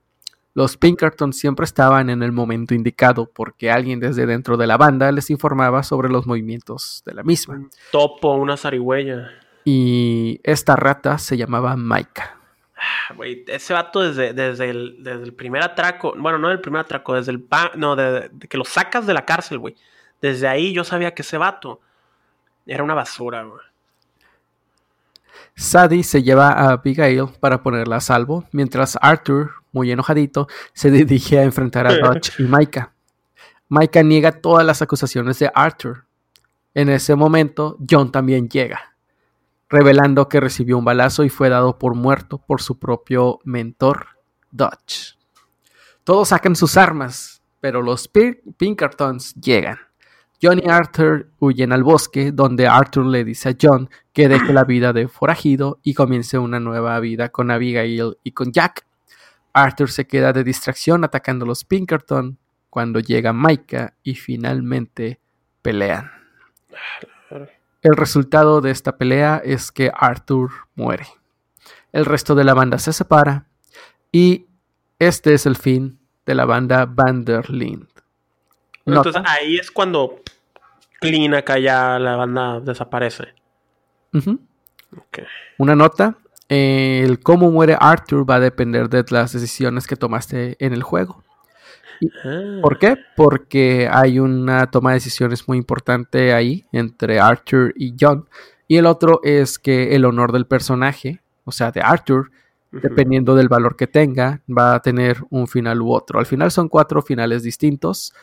Los 0.59 0.75
Pinkerton 0.75 1.31
siempre 1.31 1.63
estaban 1.63 2.09
en 2.09 2.21
el 2.21 2.33
momento 2.33 2.73
indicado 2.73 3.31
porque 3.33 3.71
alguien 3.71 4.01
desde 4.01 4.25
dentro 4.25 4.57
de 4.57 4.67
la 4.67 4.75
banda 4.75 5.09
les 5.13 5.29
informaba 5.29 5.83
sobre 5.83 6.09
los 6.09 6.27
movimientos 6.27 7.01
de 7.05 7.13
la 7.13 7.23
misma. 7.23 7.69
topo, 7.93 8.33
una 8.33 8.57
zarigüeya. 8.57 9.29
Y 9.63 10.41
esta 10.43 10.75
rata 10.75 11.17
se 11.17 11.37
llamaba 11.37 11.77
Maika. 11.77 12.37
Ah, 12.75 13.15
ese 13.47 13.73
vato 13.73 14.01
desde, 14.01 14.33
desde, 14.33 14.69
el, 14.69 15.33
primer 15.33 15.63
atraco, 15.63 16.13
bueno, 16.17 16.37
no 16.37 16.49
del 16.49 16.59
primer 16.59 16.81
atraco, 16.81 17.15
desde 17.15 17.31
el, 17.31 17.47
no, 17.77 17.95
de, 17.95 18.29
que 18.49 18.57
lo 18.57 18.65
sacas 18.65 19.07
de 19.07 19.13
la 19.13 19.23
cárcel, 19.23 19.59
güey. 19.59 19.77
Desde 20.21 20.49
ahí 20.49 20.73
yo 20.73 20.83
sabía 20.83 21.13
que 21.15 21.21
ese 21.21 21.37
vato 21.37 21.79
era 22.65 22.83
una 22.83 22.95
basura, 22.95 23.43
güey. 23.43 23.61
Sadie 25.55 26.03
se 26.03 26.23
lleva 26.23 26.49
a 26.49 26.71
Abigail 26.71 27.27
para 27.39 27.61
ponerla 27.61 27.97
a 27.97 28.01
salvo, 28.01 28.45
mientras 28.51 28.97
Arthur, 29.01 29.51
muy 29.71 29.91
enojadito, 29.91 30.47
se 30.73 30.91
dirige 30.91 31.39
a 31.39 31.43
enfrentar 31.43 31.87
a 31.87 31.97
Dutch 31.97 32.39
y 32.39 32.43
Micah. 32.43 32.93
Micah 33.67 34.03
niega 34.03 34.31
todas 34.31 34.65
las 34.65 34.81
acusaciones 34.81 35.39
de 35.39 35.51
Arthur. 35.53 36.05
En 36.73 36.89
ese 36.89 37.15
momento, 37.15 37.77
John 37.89 38.11
también 38.11 38.49
llega, 38.49 38.95
revelando 39.69 40.29
que 40.29 40.39
recibió 40.39 40.77
un 40.77 40.85
balazo 40.85 41.23
y 41.23 41.29
fue 41.29 41.49
dado 41.49 41.77
por 41.77 41.95
muerto 41.95 42.37
por 42.37 42.61
su 42.61 42.79
propio 42.79 43.39
mentor, 43.43 44.07
Dutch. 44.51 45.17
Todos 46.03 46.29
sacan 46.29 46.55
sus 46.55 46.77
armas, 46.77 47.41
pero 47.59 47.81
los 47.81 48.07
Pinkertons 48.07 49.35
llegan. 49.35 49.88
John 50.41 50.61
y 50.63 50.69
Arthur 50.69 51.27
huyen 51.39 51.73
al 51.73 51.83
bosque, 51.83 52.31
donde 52.31 52.67
Arthur 52.67 53.05
le 53.05 53.25
dice 53.25 53.49
a 53.49 53.55
John 53.61 53.89
que 54.13 54.29
deje 54.29 54.53
la 54.53 54.63
vida 54.63 54.93
de 54.93 55.07
forajido 55.07 55.79
y 55.83 55.93
comience 55.93 56.37
una 56.37 56.59
nueva 56.59 56.99
vida 57.01 57.29
con 57.29 57.51
Abigail 57.51 58.17
y 58.23 58.31
con 58.31 58.51
Jack. 58.51 58.85
Arthur 59.51 59.89
se 59.89 60.07
queda 60.07 60.31
de 60.31 60.45
distracción 60.45 61.03
atacando 61.03 61.43
a 61.43 61.47
los 61.47 61.65
Pinkerton 61.65 62.37
cuando 62.69 62.99
llega 62.99 63.33
Micah 63.33 63.93
y 64.03 64.15
finalmente 64.15 65.19
pelean. 65.61 66.09
El 67.81 67.95
resultado 67.95 68.61
de 68.61 68.71
esta 68.71 68.97
pelea 68.97 69.41
es 69.43 69.71
que 69.71 69.91
Arthur 69.93 70.51
muere. 70.75 71.07
El 71.91 72.05
resto 72.05 72.35
de 72.35 72.43
la 72.43 72.53
banda 72.53 72.77
se 72.77 72.93
separa 72.93 73.45
y 74.11 74.45
este 74.99 75.33
es 75.33 75.45
el 75.45 75.55
fin 75.55 75.99
de 76.25 76.35
la 76.35 76.45
banda 76.45 76.85
Vanderlind. 76.85 77.87
Entonces 78.97 79.21
ahí 79.25 79.57
es 79.57 79.71
cuando 79.71 80.21
clean 80.99 81.33
acá 81.33 81.57
ya 81.59 81.99
la 81.99 82.15
banda 82.15 82.59
desaparece. 82.59 83.33
Una 85.57 85.75
nota. 85.75 86.17
El 86.47 87.19
cómo 87.19 87.51
muere 87.51 87.77
Arthur 87.79 88.27
va 88.27 88.35
a 88.35 88.39
depender 88.39 88.89
de 88.89 89.05
las 89.09 89.33
decisiones 89.33 89.85
que 89.85 89.95
tomaste 89.95 90.57
en 90.59 90.73
el 90.73 90.81
juego. 90.81 91.23
Ah. 92.23 92.59
¿Por 92.61 92.79
qué? 92.79 92.97
Porque 93.15 93.87
hay 93.91 94.19
una 94.19 94.71
toma 94.71 94.91
de 94.91 94.95
decisiones 94.95 95.47
muy 95.47 95.57
importante 95.57 96.33
ahí 96.33 96.65
entre 96.71 97.19
Arthur 97.19 97.73
y 97.75 97.93
John. 97.99 98.27
Y 98.67 98.77
el 98.77 98.85
otro 98.85 99.19
es 99.23 99.59
que 99.59 99.95
el 99.95 100.05
honor 100.05 100.31
del 100.31 100.45
personaje, 100.45 101.21
o 101.43 101.51
sea, 101.51 101.71
de 101.71 101.81
Arthur, 101.81 102.31
dependiendo 102.71 103.35
del 103.35 103.49
valor 103.49 103.75
que 103.75 103.87
tenga, 103.87 104.41
va 104.47 104.75
a 104.75 104.81
tener 104.81 105.17
un 105.29 105.47
final 105.47 105.81
u 105.81 105.91
otro. 105.91 106.19
Al 106.19 106.25
final 106.25 106.51
son 106.51 106.69
cuatro 106.69 107.01
finales 107.01 107.43
distintos 107.43 108.13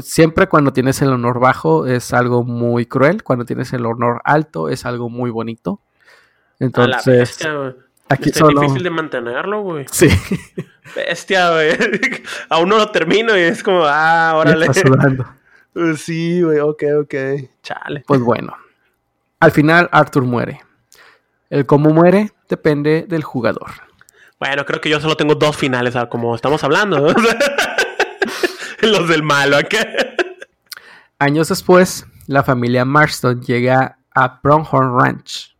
siempre 0.00 0.46
cuando 0.46 0.72
tienes 0.72 1.00
el 1.02 1.08
honor 1.08 1.40
bajo 1.40 1.86
es 1.86 2.12
algo 2.12 2.44
muy 2.44 2.86
cruel, 2.86 3.22
cuando 3.22 3.44
tienes 3.44 3.72
el 3.72 3.86
honor 3.86 4.20
alto 4.24 4.68
es 4.68 4.86
algo 4.86 5.08
muy 5.08 5.30
bonito. 5.30 5.80
Entonces, 6.58 7.38
aquí 8.08 8.30
es 8.30 8.40
difícil 8.40 8.82
de 8.82 8.90
mantenerlo, 8.90 9.62
güey. 9.62 9.86
Sí. 9.92 10.08
Bestia, 10.94 11.50
güey. 11.50 11.70
Aún 12.48 12.68
no 12.68 12.78
lo 12.78 12.90
termino 12.90 13.36
y 13.36 13.40
es 13.40 13.62
como, 13.62 13.82
ah, 13.84 14.34
órale. 14.36 14.66
Pues 15.72 16.00
sí, 16.00 16.42
güey, 16.42 16.60
ok, 16.60 16.82
ok. 17.02 17.14
Chale. 17.62 18.04
Pues 18.06 18.20
bueno. 18.20 18.56
Al 19.40 19.50
final, 19.50 19.88
Arthur 19.92 20.24
muere. 20.24 20.60
El 21.50 21.66
cómo 21.66 21.90
muere 21.90 22.32
depende 22.48 23.04
del 23.08 23.22
jugador. 23.22 23.70
Bueno, 24.38 24.64
creo 24.64 24.80
que 24.80 24.90
yo 24.90 25.00
solo 25.00 25.16
tengo 25.16 25.34
dos 25.34 25.56
finales, 25.56 25.94
como 26.10 26.34
estamos 26.34 26.62
hablando. 26.62 27.14
Los 28.82 29.08
del 29.08 29.22
malo 29.22 29.56
acá. 29.56 29.86
Años 31.18 31.48
después, 31.48 32.06
la 32.26 32.42
familia 32.42 32.84
Marston 32.84 33.40
llega 33.40 33.98
a 34.14 34.40
Pronghorn 34.42 34.98
Ranch, 34.98 35.56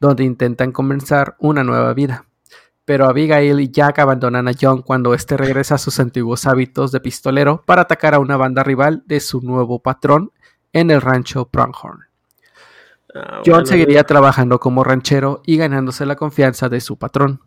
donde 0.00 0.24
intentan 0.24 0.72
comenzar 0.72 1.36
una 1.38 1.62
nueva 1.62 1.94
vida. 1.94 2.24
Pero 2.84 3.06
Abigail 3.06 3.60
y 3.60 3.70
Jack 3.70 3.98
abandonan 3.98 4.48
a 4.48 4.52
John 4.58 4.82
cuando 4.82 5.12
éste 5.12 5.36
regresa 5.36 5.74
a 5.74 5.78
sus 5.78 6.00
antiguos 6.00 6.46
hábitos 6.46 6.90
de 6.90 7.00
pistolero 7.00 7.62
para 7.66 7.82
atacar 7.82 8.14
a 8.14 8.18
una 8.18 8.36
banda 8.36 8.62
rival 8.62 9.02
de 9.06 9.20
su 9.20 9.40
nuevo 9.42 9.80
patrón 9.80 10.32
en 10.72 10.90
el 10.90 11.00
rancho 11.00 11.44
Pronghorn. 11.44 12.06
Ah, 13.14 13.42
John 13.44 13.66
seguiría 13.66 14.04
trabajando 14.04 14.58
como 14.58 14.84
ranchero 14.84 15.42
y 15.44 15.56
ganándose 15.58 16.06
la 16.06 16.16
confianza 16.16 16.68
de 16.68 16.80
su 16.80 16.96
patrón. 16.96 17.42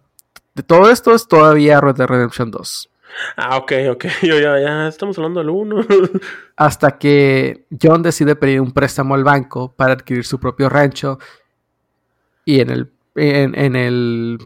De 0.54 0.64
todo 0.64 0.92
esto 0.92 1.16
es 1.16 1.28
todavía 1.28 1.82
Red 1.82 1.96
Dead 1.96 2.08
Redemption 2.08 2.52
2. 2.52 2.91
Ah, 3.36 3.58
ok, 3.58 3.72
ok. 3.92 4.06
Yo 4.24 4.40
ya, 4.40 4.60
ya 4.60 4.88
estamos 4.88 5.18
hablando 5.18 5.40
del 5.40 5.50
1. 5.50 5.86
Hasta 6.56 6.98
que 6.98 7.66
John 7.82 8.04
decide 8.04 8.36
pedir 8.36 8.62
un 8.62 8.72
préstamo 8.72 9.16
al 9.16 9.24
banco 9.24 9.74
para 9.76 9.94
adquirir 9.94 10.26
su 10.26 10.40
propio 10.40 10.70
rancho. 10.70 11.20
Y 12.46 12.60
en 12.60 12.70
el, 12.70 12.92
en, 13.16 13.76
el 13.76 14.40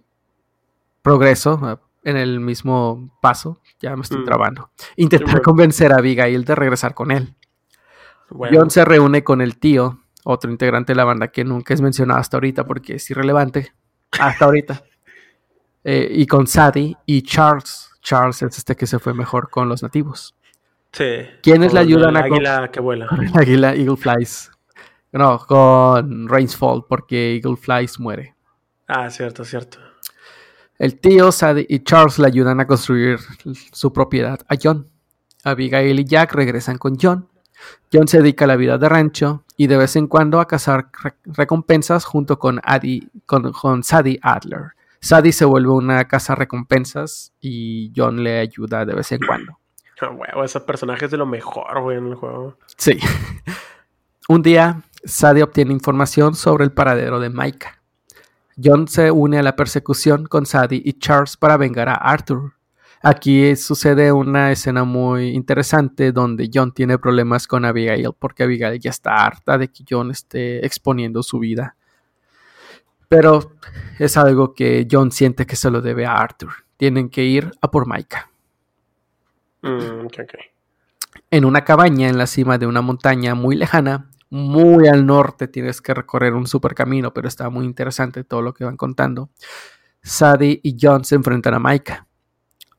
progreso, 1.02 1.80
en 2.04 2.18
el 2.18 2.40
mismo 2.40 3.18
paso, 3.22 3.62
ya 3.80 3.96
me 3.96 4.02
estoy 4.02 4.20
mm. 4.20 4.26
trabando, 4.26 4.70
intentar 4.98 5.42
convencer 5.42 5.94
a 5.94 5.98
Abigail 5.98 6.44
de 6.44 6.56
regresar 6.56 6.94
con 6.94 7.12
él. 7.12 7.34
John 8.30 8.70
se 8.70 8.84
reúne 8.84 9.24
con 9.24 9.42
el 9.42 9.58
tío, 9.58 10.02
otro 10.24 10.52
integrante 10.52 10.94
de 10.94 10.98
la 10.98 11.06
banda 11.06 11.30
que 11.30 11.44
nunca 11.44 11.74
es 11.74 11.82
mencionado 11.82 12.20
hasta 12.20 12.38
ahorita 12.38 12.66
porque 12.66 12.96
es 12.96 13.10
irrelevante. 13.10 13.74
Hasta 14.20 14.46
ahorita. 14.46 14.84
Eh, 15.88 16.10
y 16.10 16.26
con 16.26 16.48
Sadie 16.48 16.98
y 17.06 17.22
Charles, 17.22 17.85
Charles 18.06 18.44
es 18.44 18.60
este 18.60 18.76
que 18.76 18.86
se 18.86 19.00
fue 19.00 19.16
mejor 19.16 19.50
con 19.50 19.68
los 19.68 19.82
nativos. 19.82 20.36
Sí. 20.92 21.26
¿Quiénes 21.42 21.74
le 21.74 21.80
ayudan 21.80 22.16
a... 22.16 22.20
águila 22.22 22.70
que 22.72 22.80
vuela. 22.80 23.08
el 23.20 23.36
águila 23.36 23.74
Eagle 23.74 23.98
Flies. 23.98 24.52
No, 25.12 25.40
con 25.40 26.30
Rainsfall, 26.30 26.86
porque 26.88 27.36
Eagle 27.36 27.58
Flies 27.58 28.00
muere. 28.00 28.36
Ah, 28.88 29.10
cierto, 29.10 29.44
cierto. 29.44 29.80
El 30.78 31.00
tío 31.00 31.32
Sadie 31.32 31.66
y 31.68 31.80
Charles 31.80 32.20
le 32.20 32.28
ayudan 32.28 32.60
a 32.60 32.68
construir 32.68 33.18
su 33.72 33.92
propiedad 33.92 34.40
a 34.48 34.56
John. 34.62 34.88
Abigail 35.44 36.00
y 36.00 36.06
Jack 36.06 36.34
regresan 36.34 36.78
con 36.78 36.98
John. 37.02 37.28
John 37.92 38.08
se 38.08 38.20
dedica 38.20 38.46
a 38.46 38.50
la 38.50 38.56
vida 38.56 38.78
de 38.78 38.88
rancho 38.88 39.46
y 39.58 39.66
de 39.66 39.78
vez 39.78 39.96
en 39.96 40.08
cuando 40.08 40.40
a 40.40 40.48
cazar 40.48 40.90
recompensas 41.26 42.06
junto 42.06 42.38
con, 42.38 42.62
con, 43.26 43.52
con 43.52 43.84
Sadie 43.84 44.20
Adler. 44.22 44.76
Sadie 45.06 45.34
se 45.34 45.46
vuelve 45.46 45.70
una 45.70 46.08
casa 46.08 46.34
recompensas 46.34 47.32
y 47.40 47.94
John 47.96 48.24
le 48.24 48.40
ayuda 48.40 48.86
de 48.86 48.96
vez 48.96 49.12
en 49.12 49.20
cuando. 49.20 49.60
Oh, 50.36 50.44
ese 50.44 50.60
personaje 50.60 51.06
es 51.06 51.12
de 51.12 51.16
lo 51.16 51.26
mejor, 51.26 51.82
güey, 51.82 51.98
en 51.98 52.08
el 52.08 52.16
juego. 52.16 52.58
Sí. 52.76 53.00
Un 54.28 54.42
día, 54.42 54.82
Sadie 55.06 55.42
obtiene 55.42 55.72
información 55.72 56.36
sobre 56.36 56.66
el 56.66 56.74
paradero 56.74 57.22
de 57.22 57.30
Micah. 57.30 57.82
John 58.62 58.90
se 58.90 59.10
une 59.10 59.40
a 59.40 59.42
la 59.42 59.56
persecución 59.56 60.26
con 60.26 60.46
Sadie 60.46 60.82
y 60.84 61.00
Charles 61.00 61.38
para 61.38 61.56
vengar 61.56 61.88
a 61.88 61.94
Arthur. 61.94 62.56
Aquí 63.02 63.56
sucede 63.56 64.12
una 64.12 64.52
escena 64.52 64.84
muy 64.84 65.30
interesante 65.30 66.12
donde 66.12 66.50
John 66.54 66.74
tiene 66.74 66.98
problemas 66.98 67.48
con 67.48 67.64
Abigail 67.64 68.10
porque 68.20 68.44
Abigail 68.44 68.78
ya 68.82 68.90
está 68.90 69.24
harta 69.24 69.58
de 69.58 69.70
que 69.70 69.86
John 69.90 70.12
esté 70.12 70.66
exponiendo 70.66 71.24
su 71.24 71.40
vida. 71.40 71.78
Pero 73.16 73.54
es 73.98 74.18
algo 74.18 74.54
que 74.54 74.86
John 74.92 75.10
siente 75.10 75.46
que 75.46 75.56
se 75.56 75.72
lo 75.72 75.82
debe 75.82 76.06
a 76.06 76.16
Arthur. 76.18 76.50
Tienen 76.76 77.10
que 77.10 77.24
ir 77.24 77.50
a 77.62 77.72
por 77.72 77.88
Micah. 77.88 78.30
Mm, 79.62 80.08
en 81.32 81.46
una 81.46 81.64
cabaña 81.64 82.10
en 82.10 82.18
la 82.18 82.28
cima 82.28 82.58
de 82.58 82.68
una 82.68 82.82
montaña 82.82 83.34
muy 83.34 83.56
lejana, 83.56 84.10
muy 84.30 84.90
al 84.90 85.06
norte, 85.06 85.48
tienes 85.48 85.82
que 85.82 85.94
recorrer 85.94 86.34
un 86.34 86.46
super 86.46 86.76
camino, 86.76 87.14
pero 87.14 87.30
está 87.30 87.50
muy 87.50 87.64
interesante 87.64 88.26
todo 88.26 88.42
lo 88.42 88.54
que 88.54 88.66
van 88.66 88.76
contando. 88.76 89.30
Sadie 90.04 90.60
y 90.62 90.76
John 90.78 91.06
se 91.06 91.16
enfrentan 91.16 91.54
a 91.54 91.60
Micah. 91.60 92.06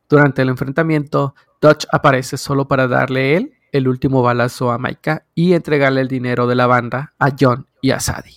Durante 0.06 0.42
el 0.42 0.50
enfrentamiento, 0.50 1.34
Dutch 1.62 1.86
aparece 1.90 2.36
solo 2.36 2.68
para 2.68 2.86
darle 2.86 3.36
él 3.36 3.54
el 3.72 3.88
último 3.88 4.22
balazo 4.22 4.70
a 4.70 4.76
Micah 4.76 5.24
y 5.34 5.54
entregarle 5.54 6.02
el 6.02 6.08
dinero 6.08 6.46
de 6.46 6.56
la 6.56 6.66
banda 6.66 7.14
a 7.18 7.30
John 7.40 7.66
y 7.80 7.92
a 7.92 8.00
Sadie. 8.00 8.36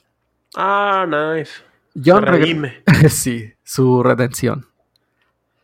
Ah, 0.55 1.05
nice. 1.05 1.68
John 1.95 2.25
sí, 3.09 3.53
su 3.63 4.03
redención. 4.03 4.65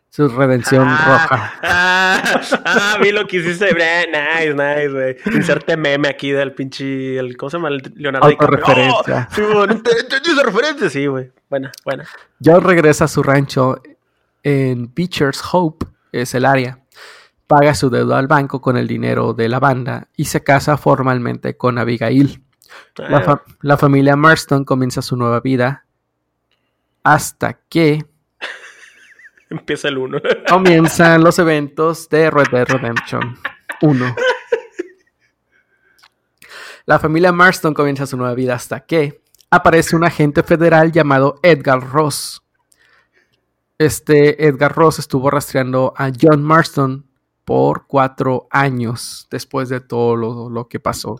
Su 0.09 0.29
redención 0.29 0.87
ah, 0.87 1.05
roja. 1.05 1.53
Ah, 1.61 2.23
ah, 2.65 2.97
vi 3.01 3.11
lo 3.11 3.27
que 3.27 3.37
hiciste. 3.37 3.73
Nice, 3.73 4.53
nice, 4.53 4.89
güey. 4.89 5.17
Inserte 5.35 5.75
meme 5.75 6.07
aquí 6.07 6.31
del 6.31 6.53
pinche. 6.53 7.17
El, 7.17 7.35
¿Cómo 7.35 7.49
se 7.49 7.57
llama? 7.57 7.69
Leonardo 7.95 8.29
referencia. 8.47 9.27
Oh, 9.29 9.35
sí, 9.35 9.41
bueno, 9.41 9.73
entendí 9.73 10.31
esa 10.31 10.43
referencia. 10.43 10.89
Sí, 10.89 11.05
güey. 11.07 11.31
Buena, 11.49 11.71
buena. 11.83 12.05
John 12.43 12.63
regresa 12.63 13.05
a 13.05 13.07
su 13.09 13.23
rancho 13.23 13.81
en 14.43 14.93
Beecher's 14.95 15.41
Hope, 15.51 15.85
es 16.13 16.33
el 16.33 16.45
área. 16.45 16.79
Paga 17.47 17.75
su 17.75 17.89
deuda 17.89 18.17
al 18.17 18.27
banco 18.27 18.61
con 18.61 18.77
el 18.77 18.87
dinero 18.87 19.33
de 19.33 19.49
la 19.49 19.59
banda 19.59 20.07
y 20.15 20.25
se 20.25 20.43
casa 20.43 20.77
formalmente 20.77 21.57
con 21.57 21.77
Abigail. 21.77 22.41
La, 22.95 23.43
la 23.61 23.77
familia 23.77 24.15
Marston 24.15 24.63
comienza 24.63 25.01
su 25.01 25.17
nueva 25.17 25.41
vida 25.41 25.84
hasta 27.05 27.53
que 27.69 28.03
Empieza 29.49 29.87
el 29.87 29.97
1. 29.97 30.17
Comienzan 30.49 31.23
los 31.23 31.39
eventos 31.39 32.09
de 32.09 32.29
Red 32.29 32.47
Dead 32.51 32.65
Redemption 32.67 33.37
1. 33.81 34.15
La 36.87 36.99
familia 36.99 37.31
Marston 37.31 37.73
comienza 37.73 38.05
su 38.05 38.17
nueva 38.17 38.35
vida 38.35 38.55
hasta 38.55 38.81
que 38.81 39.21
aparece 39.49 39.95
un 39.95 40.03
agente 40.03 40.43
federal 40.43 40.91
llamado 40.91 41.39
Edgar 41.41 41.81
Ross. 41.81 42.43
Este 43.77 44.47
Edgar 44.47 44.75
Ross 44.75 44.99
estuvo 44.99 45.29
rastreando 45.29 45.93
a 45.97 46.11
John 46.19 46.43
Marston 46.43 47.05
por 47.43 47.87
cuatro 47.87 48.47
años 48.51 49.27
después 49.31 49.69
de 49.69 49.79
todo 49.79 50.15
lo, 50.15 50.67
que 50.67 50.79
pasó. 50.79 51.15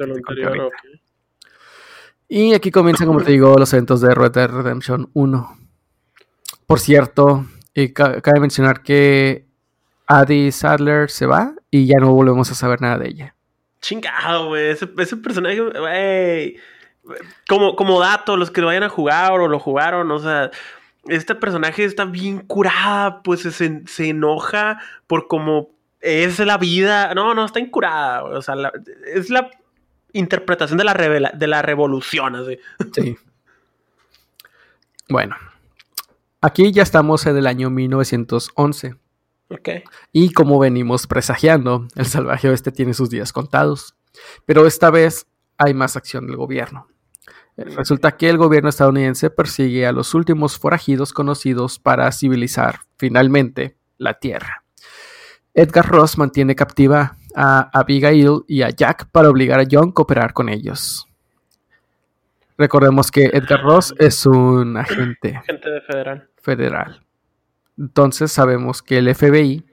Y 2.28 2.54
aquí 2.54 2.72
comienzan, 2.72 3.08
como 3.08 3.22
te 3.22 3.32
digo, 3.32 3.56
los 3.58 3.72
eventos 3.74 4.02
de 4.02 4.14
Red 4.14 4.32
Dead 4.32 4.50
Redemption 4.50 5.10
1. 5.14 5.65
Por 6.68 6.80
cierto, 6.80 7.46
y 7.74 7.94
cabe 7.94 8.40
mencionar 8.40 8.82
que 8.82 9.46
Adi 10.08 10.52
Sadler 10.52 11.10
se 11.10 11.26
va 11.26 11.54
y 11.70 11.88
ya 11.88 11.98
no 12.00 12.14
volvemos 12.14 12.50
a 12.52 12.56
saber 12.56 12.82
nada 12.82 12.98
de 12.98 13.10
ella. 13.10 13.36
Chingado, 13.82 14.48
güey. 14.48 14.70
Ese, 14.70 14.88
personaje, 14.88 15.60
güey. 15.60 16.58
Como, 17.48 17.76
como 17.76 18.00
dato, 18.00 18.36
los 18.36 18.50
que 18.50 18.62
lo 18.62 18.68
vayan 18.68 18.84
a 18.84 18.90
jugar 18.90 19.34
o 19.34 19.48
lo 19.48 19.60
jugaron, 19.60 20.10
o 20.10 20.18
sea, 20.18 20.50
este 21.08 21.36
personaje 21.36 21.84
está 21.84 22.06
bien 22.06 22.40
curada, 22.40 23.22
pues 23.22 23.42
se, 23.42 23.86
se 23.86 24.10
enoja 24.10 24.80
por 25.06 25.28
como 25.28 25.70
es 26.02 26.40
la 26.40 26.58
vida. 26.58 27.14
No, 27.14 27.36
no, 27.36 27.46
está 27.46 27.60
incurada, 27.60 28.24
o 28.24 28.42
sea, 28.42 28.56
es 29.14 29.30
la 29.30 29.52
interpretación 30.14 30.78
de 30.78 30.84
la, 30.84 30.94
de 30.94 31.48
la 31.48 31.62
revolución, 31.62 32.36
así. 32.36 32.58
Sí. 32.94 33.18
Bueno, 35.10 35.36
Aquí 36.46 36.72
ya 36.72 36.84
estamos 36.84 37.26
en 37.26 37.38
el 37.38 37.48
año 37.48 37.72
1911. 37.72 38.94
Y 40.12 40.32
como 40.32 40.60
venimos 40.60 41.08
presagiando, 41.08 41.88
el 41.96 42.06
salvaje 42.06 42.48
oeste 42.48 42.72
tiene 42.72 42.94
sus 42.94 43.10
días 43.10 43.34
contados. 43.34 43.96
Pero 44.46 44.68
esta 44.68 44.92
vez 44.92 45.26
hay 45.58 45.74
más 45.74 45.96
acción 45.98 46.28
del 46.28 46.36
gobierno. 46.36 46.86
Resulta 47.58 48.16
que 48.16 48.30
el 48.30 48.38
gobierno 48.38 48.70
estadounidense 48.70 49.32
persigue 49.32 49.88
a 49.88 49.92
los 49.92 50.14
últimos 50.14 50.60
forajidos 50.60 51.14
conocidos 51.14 51.80
para 51.80 52.12
civilizar 52.12 52.82
finalmente 52.96 53.80
la 53.98 54.20
Tierra. 54.20 54.64
Edgar 55.56 55.88
Ross 55.88 56.16
mantiene 56.20 56.54
captiva 56.54 57.18
a 57.36 57.72
Abigail 57.74 58.44
y 58.48 58.62
a 58.62 58.70
Jack 58.70 59.10
para 59.12 59.32
obligar 59.32 59.60
a 59.60 59.66
John 59.68 59.90
a 59.90 59.94
cooperar 59.94 60.34
con 60.34 60.50
ellos. 60.50 61.08
Recordemos 62.58 63.12
que 63.12 63.26
Edgar 63.26 63.62
Ross 63.62 63.94
es 64.00 64.26
un 64.26 64.78
agente. 64.78 65.36
Agente 65.36 65.82
federal 65.82 66.30
federal. 66.46 67.02
Entonces 67.78 68.32
sabemos 68.32 68.82
que 68.82 69.00
el 69.00 69.14
FBI 69.14 69.66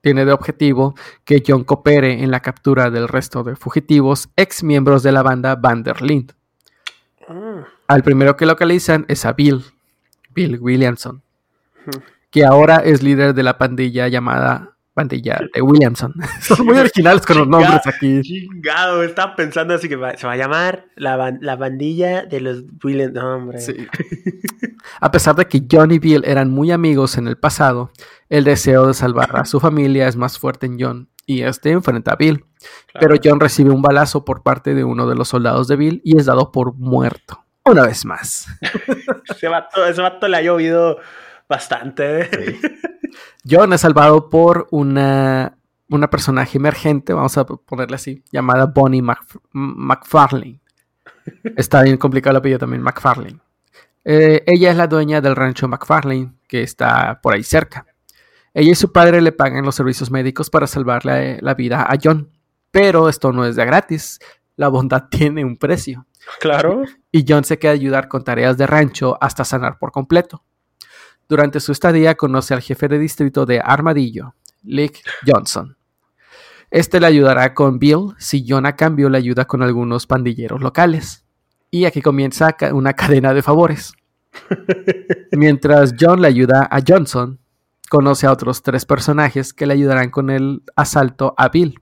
tiene 0.00 0.24
de 0.24 0.32
objetivo 0.32 0.94
que 1.24 1.42
John 1.46 1.62
coopere 1.62 2.24
en 2.24 2.30
la 2.30 2.40
captura 2.40 2.90
del 2.90 3.06
resto 3.06 3.44
de 3.44 3.54
fugitivos 3.54 4.30
ex 4.36 4.64
miembros 4.64 5.02
de 5.02 5.12
la 5.12 5.22
banda 5.22 5.54
Vanderlind. 5.54 6.32
Ah. 7.28 7.66
Al 7.86 8.02
primero 8.02 8.36
que 8.36 8.46
localizan 8.46 9.04
es 9.08 9.24
a 9.26 9.32
Bill, 9.34 9.62
Bill 10.30 10.58
Williamson, 10.58 11.22
que 12.30 12.44
ahora 12.44 12.76
es 12.76 13.02
líder 13.02 13.34
de 13.34 13.42
la 13.42 13.58
pandilla 13.58 14.08
llamada 14.08 14.77
pandilla 14.98 15.38
de 15.54 15.62
Williamson. 15.62 16.12
Son 16.40 16.66
muy 16.66 16.76
originales 16.76 17.24
con 17.24 17.38
los 17.38 17.46
nombres 17.46 17.86
aquí. 17.86 18.20
Chingado, 18.22 19.04
estaba 19.04 19.36
pensando 19.36 19.74
así 19.74 19.88
que 19.88 19.94
se 19.94 20.26
va 20.26 20.32
a 20.32 20.36
llamar 20.36 20.86
la, 20.96 21.16
bandilla 21.56 22.24
de 22.24 22.40
los 22.40 22.64
Williamson. 22.82 23.52
A 25.00 25.10
pesar 25.12 25.36
de 25.36 25.46
que 25.46 25.62
John 25.70 25.92
y 25.92 26.00
Bill 26.00 26.24
eran 26.24 26.50
muy 26.50 26.72
amigos 26.72 27.16
en 27.16 27.28
el 27.28 27.36
pasado, 27.36 27.92
el 28.28 28.42
deseo 28.42 28.88
de 28.88 28.94
salvar 28.94 29.36
a 29.36 29.44
su 29.44 29.60
familia 29.66 30.08
es 30.08 30.16
más 30.16 30.36
fuerte 30.36 30.66
en 30.66 30.80
John 30.80 31.08
y 31.26 31.42
este 31.42 31.70
enfrenta 31.70 32.14
a 32.14 32.16
Bill. 32.16 32.44
Pero 32.98 33.14
John 33.22 33.38
recibe 33.38 33.70
un 33.70 33.82
balazo 33.82 34.24
por 34.24 34.42
parte 34.42 34.74
de 34.74 34.82
uno 34.82 35.06
de 35.06 35.14
los 35.14 35.28
soldados 35.28 35.68
de 35.68 35.76
Bill 35.76 36.00
y 36.04 36.18
es 36.18 36.26
dado 36.26 36.50
por 36.50 36.74
muerto. 36.74 37.44
Una 37.64 37.86
vez 37.86 38.04
más. 38.04 38.48
ese, 39.30 39.46
vato, 39.46 39.86
ese 39.86 40.02
vato 40.02 40.26
le 40.26 40.38
ha 40.38 40.42
llovido 40.42 40.98
bastante. 41.48 42.28
John 43.48 43.72
es 43.72 43.80
salvado 43.80 44.28
por 44.28 44.66
una, 44.70 45.58
una 45.88 46.10
personaje 46.10 46.58
emergente, 46.58 47.12
vamos 47.12 47.36
a 47.38 47.44
ponerle 47.46 47.96
así, 47.96 48.22
llamada 48.30 48.66
Bonnie 48.66 49.02
McFarlane. 49.52 50.60
Está 51.56 51.82
bien 51.82 51.96
complicado 51.96 52.32
el 52.32 52.36
apellido 52.38 52.58
también, 52.58 52.82
McFarlane. 52.82 53.38
Eh, 54.04 54.42
ella 54.46 54.70
es 54.70 54.76
la 54.76 54.86
dueña 54.86 55.20
del 55.20 55.36
rancho 55.36 55.68
McFarlane, 55.68 56.32
que 56.46 56.62
está 56.62 57.20
por 57.20 57.34
ahí 57.34 57.42
cerca. 57.42 57.86
Ella 58.54 58.72
y 58.72 58.74
su 58.74 58.92
padre 58.92 59.20
le 59.20 59.32
pagan 59.32 59.64
los 59.64 59.74
servicios 59.74 60.10
médicos 60.10 60.50
para 60.50 60.66
salvarle 60.66 61.38
la 61.42 61.54
vida 61.54 61.82
a 61.82 61.96
John. 62.02 62.30
Pero 62.70 63.08
esto 63.08 63.32
no 63.32 63.44
es 63.44 63.56
de 63.56 63.64
gratis. 63.64 64.18
La 64.56 64.68
bondad 64.68 65.04
tiene 65.10 65.44
un 65.44 65.56
precio. 65.56 66.06
Claro. 66.40 66.82
Y 67.12 67.24
John 67.28 67.44
se 67.44 67.58
queda 67.58 67.72
a 67.72 67.74
ayudar 67.74 68.08
con 68.08 68.24
tareas 68.24 68.56
de 68.56 68.66
rancho 68.66 69.16
hasta 69.20 69.44
sanar 69.44 69.78
por 69.78 69.92
completo. 69.92 70.44
Durante 71.28 71.60
su 71.60 71.72
estadía 71.72 72.14
conoce 72.14 72.54
al 72.54 72.62
jefe 72.62 72.88
de 72.88 72.98
distrito 72.98 73.44
de 73.44 73.60
Armadillo, 73.60 74.34
Lick 74.62 75.02
Johnson. 75.26 75.76
Este 76.70 77.00
le 77.00 77.06
ayudará 77.06 77.54
con 77.54 77.78
Bill 77.78 78.14
si 78.18 78.44
John 78.48 78.64
a 78.64 78.76
cambio 78.76 79.10
le 79.10 79.18
ayuda 79.18 79.44
con 79.46 79.62
algunos 79.62 80.06
pandilleros 80.06 80.60
locales. 80.60 81.24
Y 81.70 81.84
aquí 81.84 82.00
comienza 82.00 82.56
una 82.72 82.94
cadena 82.94 83.34
de 83.34 83.42
favores. 83.42 83.92
Mientras 85.32 85.94
John 85.98 86.22
le 86.22 86.28
ayuda 86.28 86.66
a 86.70 86.80
Johnson, 86.86 87.38
conoce 87.90 88.26
a 88.26 88.32
otros 88.32 88.62
tres 88.62 88.86
personajes 88.86 89.52
que 89.52 89.66
le 89.66 89.74
ayudarán 89.74 90.10
con 90.10 90.30
el 90.30 90.62
asalto 90.76 91.34
a 91.36 91.50
Bill. 91.50 91.78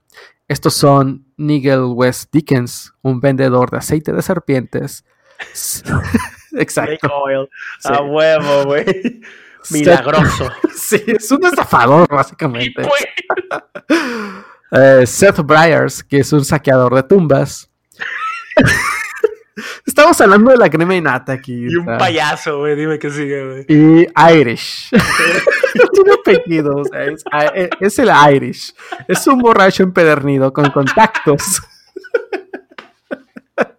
Estos 0.48 0.74
son 0.74 1.26
Nigel 1.36 1.84
West 1.94 2.32
Dickens, 2.32 2.92
un 3.02 3.20
vendedor 3.20 3.70
de 3.70 3.78
aceite 3.78 4.12
de 4.12 4.22
serpientes, 4.22 5.04
Exacto. 6.56 7.08
A 7.84 8.02
huevo, 8.02 8.64
güey. 8.64 9.20
Milagroso. 9.70 10.50
sí, 10.74 11.02
es 11.06 11.30
un 11.30 11.44
estafador, 11.44 12.08
básicamente. 12.10 12.82
Eh, 14.72 15.06
Seth 15.06 15.38
Bryars, 15.42 16.02
que 16.02 16.18
es 16.18 16.32
un 16.32 16.44
saqueador 16.44 16.92
de 16.92 17.04
tumbas. 17.04 17.70
Estamos 19.86 20.20
hablando 20.20 20.50
de 20.50 20.56
la 20.56 20.68
crema 20.68 20.96
y 20.96 21.00
nata 21.00 21.34
aquí. 21.34 21.66
Y 21.70 21.76
un 21.76 21.86
payaso, 21.86 22.58
güey. 22.58 22.74
Dime 22.74 22.98
que 22.98 23.08
sigue, 23.10 23.46
güey. 23.46 23.64
Y 23.68 24.08
Irish. 24.34 24.90
Tiene 24.90 26.12
apellido, 26.12 26.78
o 26.78 26.84
sea, 26.84 27.04
es, 27.04 27.24
es, 27.78 27.98
el 28.00 28.10
Irish. 28.34 28.74
Es 29.06 29.24
un 29.28 29.38
borracho 29.38 29.84
empedernido 29.84 30.52
con 30.52 30.68
contactos. 30.70 31.62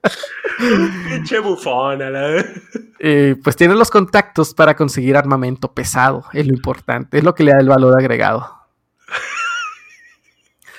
Pinche 0.57 1.39
bufón, 1.39 1.99
eh, 2.99 3.35
pues 3.43 3.55
tiene 3.55 3.75
los 3.75 3.89
contactos 3.89 4.53
para 4.53 4.75
conseguir 4.75 5.15
armamento 5.15 5.71
pesado, 5.73 6.25
es 6.33 6.47
lo 6.47 6.53
importante, 6.53 7.17
es 7.17 7.23
lo 7.23 7.35
que 7.35 7.43
le 7.43 7.51
da 7.51 7.59
el 7.59 7.69
valor 7.69 7.97
agregado. 7.99 8.49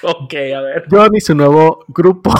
ok, 0.03 0.35
a 0.35 0.61
ver. 0.61 0.85
John 0.91 1.14
y 1.14 1.21
su 1.21 1.35
nuevo 1.35 1.85
grupo 1.88 2.35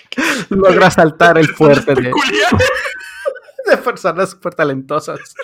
logra 0.48 0.90
saltar 0.90 1.38
el 1.38 1.48
fuerte 1.48 1.94
de, 1.94 2.10
de 3.70 3.76
personas 3.78 4.30
súper 4.30 4.54
talentosas. 4.54 5.34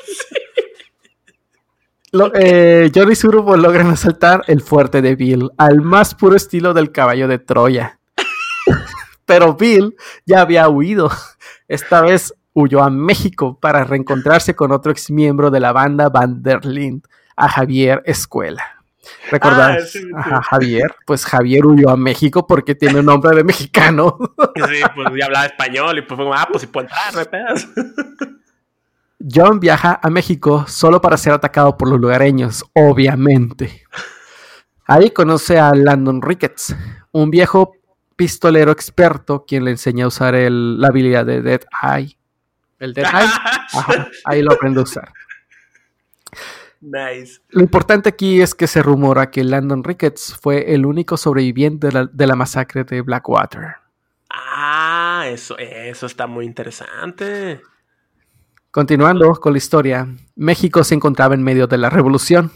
Eh, 2.35 2.91
John 2.95 3.11
y 3.11 3.15
su 3.15 3.29
grupo 3.29 3.57
logran 3.57 3.89
asaltar 3.89 4.43
el 4.47 4.61
fuerte 4.61 5.01
de 5.01 5.17
Bill 5.17 5.51
al 5.57 5.81
más 5.81 6.15
puro 6.15 6.37
estilo 6.37 6.75
del 6.75 6.93
caballo 6.93 7.27
de 7.27 7.39
Troya. 7.39 8.01
Pero 9.27 9.55
Bill 9.55 9.97
ya 10.27 10.41
había 10.41 10.69
huido. 10.69 11.11
Esta 11.69 12.01
vez 12.01 12.35
huyó 12.55 12.83
a 12.83 12.91
México 12.91 13.59
para 13.61 13.85
reencontrarse 13.85 14.55
con 14.55 14.73
otro 14.73 14.93
ex 14.93 15.11
miembro 15.11 15.51
de 15.51 15.61
la 15.61 15.73
banda 15.73 16.09
Van 16.09 16.43
der 16.43 16.65
Lind, 16.65 17.07
a 17.37 17.49
Javier 17.49 18.03
Escuela. 18.05 18.83
¿Recordás? 19.31 19.99
Ah, 20.15 20.43
Javier. 20.43 20.95
Pues 21.07 21.25
Javier 21.25 21.67
huyó 21.67 21.91
a 21.91 21.97
México 21.97 22.47
porque 22.47 22.75
tiene 22.75 23.01
un 23.01 23.07
nombre 23.07 23.37
de 23.37 23.45
mexicano. 23.45 24.19
Sí, 24.55 24.81
pues 24.95 25.09
ya 25.19 25.27
hablaba 25.27 25.47
español 25.47 25.99
y 25.99 26.03
pues 26.03 26.21
fue 26.21 26.31
ah, 26.35 26.47
pues 26.51 26.61
si 26.61 26.67
puedo 26.67 26.87
entrar, 26.87 27.27
John 29.33 29.61
viaja 29.61 29.99
a 30.03 30.11
México 30.11 30.65
solo 30.69 31.01
para 31.01 31.17
ser 31.17 31.33
atacado 31.33 31.77
por 31.77 31.89
los 31.89 32.01
lugareños, 32.01 32.65
obviamente. 32.75 33.85
Ahí 34.87 35.11
conoce 35.11 35.59
a 35.59 35.75
Landon 35.75 36.21
Ricketts, 36.21 36.75
un 37.13 37.31
viejo 37.31 37.75
pistolero 38.23 38.71
experto 38.71 39.45
quien 39.45 39.65
le 39.65 39.73
enseña 39.73 40.05
a 40.05 40.07
usar 40.07 40.35
la 40.35 40.87
habilidad 40.87 41.27
de 41.27 41.43
Dead 41.43 41.63
Eye. 41.83 42.17
El 42.79 42.95
Dead 42.95 43.05
Eye, 43.05 43.29
ahí 44.25 44.43
lo 44.43 44.53
aprende 44.53 44.79
a 44.79 44.85
usar. 44.85 45.13
Nice. 46.81 47.41
Lo 47.49 47.63
importante 47.63 48.09
aquí 48.09 48.41
es 48.41 48.55
que 48.55 48.69
se 48.69 48.81
rumora 48.81 49.29
que 49.33 49.43
Landon 49.43 49.83
Ricketts 49.83 50.39
fue 50.41 50.73
el 50.73 50.87
único 50.87 51.17
sobreviviente 51.17 51.89
de 52.13 52.27
la, 52.29 52.37
masacre 52.37 52.85
de 52.85 53.01
Blackwater. 53.01 53.75
Ah, 54.31 55.25
eso, 55.27 55.59
eso 55.59 56.07
está 56.07 56.29
muy 56.29 56.47
interesante. 56.47 57.61
Continuando 58.71 59.35
con 59.35 59.53
la 59.53 59.59
historia, 59.59 60.07
México 60.37 60.85
se 60.85 60.95
encontraba 60.95 61.35
en 61.35 61.43
medio 61.43 61.67
de 61.67 61.79
la 61.79 61.91
revolución. 61.91 62.53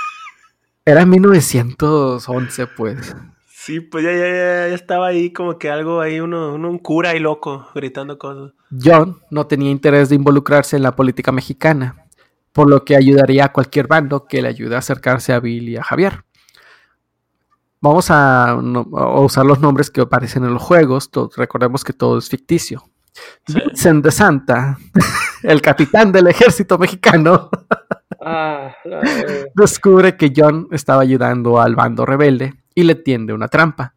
Era 0.86 1.04
1911, 1.04 2.66
pues. 2.68 3.14
Sí, 3.68 3.80
pues 3.80 4.02
ya, 4.02 4.12
ya, 4.12 4.68
estaba 4.68 5.08
ahí 5.08 5.30
como 5.30 5.58
que 5.58 5.68
algo 5.68 6.00
ahí, 6.00 6.20
uno, 6.20 6.54
uno, 6.54 6.70
un 6.70 6.78
cura 6.78 7.14
y 7.14 7.18
loco 7.18 7.68
gritando 7.74 8.16
cosas. 8.16 8.54
John 8.70 9.20
no 9.30 9.46
tenía 9.46 9.70
interés 9.70 10.08
de 10.08 10.14
involucrarse 10.14 10.76
en 10.76 10.82
la 10.82 10.96
política 10.96 11.32
mexicana, 11.32 12.06
por 12.54 12.66
lo 12.66 12.82
que 12.86 12.96
ayudaría 12.96 13.44
a 13.44 13.52
cualquier 13.52 13.86
bando 13.86 14.24
que 14.24 14.40
le 14.40 14.48
ayude 14.48 14.74
a 14.74 14.78
acercarse 14.78 15.34
a 15.34 15.40
Bill 15.40 15.68
y 15.68 15.76
a 15.76 15.82
Javier. 15.82 16.24
Vamos 17.82 18.06
a, 18.10 18.56
usar 18.56 19.44
los 19.44 19.60
nombres 19.60 19.90
que 19.90 20.00
aparecen 20.00 20.44
en 20.44 20.54
los 20.54 20.62
juegos, 20.62 21.10
recordemos 21.36 21.84
que 21.84 21.92
todo 21.92 22.16
es 22.16 22.30
ficticio. 22.30 22.84
Vincent 23.46 24.02
de 24.02 24.10
Santa, 24.10 24.78
el 25.42 25.60
capitán 25.60 26.10
del 26.10 26.28
ejército 26.28 26.78
mexicano, 26.78 27.50
ah, 28.22 28.72
descubre 29.54 30.16
que 30.16 30.32
John 30.34 30.68
estaba 30.72 31.02
ayudando 31.02 31.60
al 31.60 31.76
bando 31.76 32.06
rebelde 32.06 32.54
y 32.78 32.84
le 32.84 32.94
tiende 32.94 33.32
una 33.32 33.48
trampa. 33.48 33.96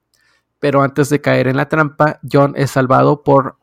Pero 0.58 0.82
antes 0.82 1.10
de 1.10 1.22
caer 1.22 1.48
en 1.48 1.56
la 1.56 1.70
trampa, 1.70 2.20
John 2.30 2.56
es 2.58 2.72
salvado 2.72 3.22
por 3.22 3.58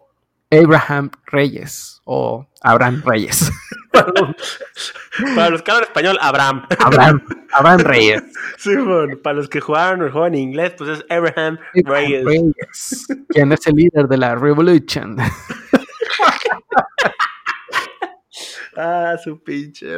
Abraham 0.48 1.10
Reyes 1.26 2.00
o 2.04 2.46
Abraham 2.62 3.02
Reyes. 3.04 3.50
para 5.34 5.50
los 5.50 5.62
que 5.62 5.72
hablan 5.72 5.88
español, 5.88 6.16
Abraham. 6.20 6.66
Abraham, 6.78 7.24
Abraham 7.52 7.80
Reyes. 7.80 8.22
Sí, 8.58 8.76
bueno, 8.76 9.18
para 9.20 9.38
los 9.38 9.48
que 9.48 9.60
jugaron 9.60 10.02
el 10.02 10.12
juego 10.12 10.28
en 10.28 10.36
inglés, 10.36 10.74
pues 10.78 10.90
es 10.90 11.04
Abraham, 11.10 11.58
Reyes. 11.74 12.24
Reyes. 12.24 13.06
Quien 13.28 13.50
es 13.50 13.66
el 13.66 13.74
líder 13.74 14.06
de 14.06 14.18
la 14.18 14.36
Revolution. 14.36 15.16
ah, 18.76 19.16
su 19.22 19.42
pinche. 19.42 19.96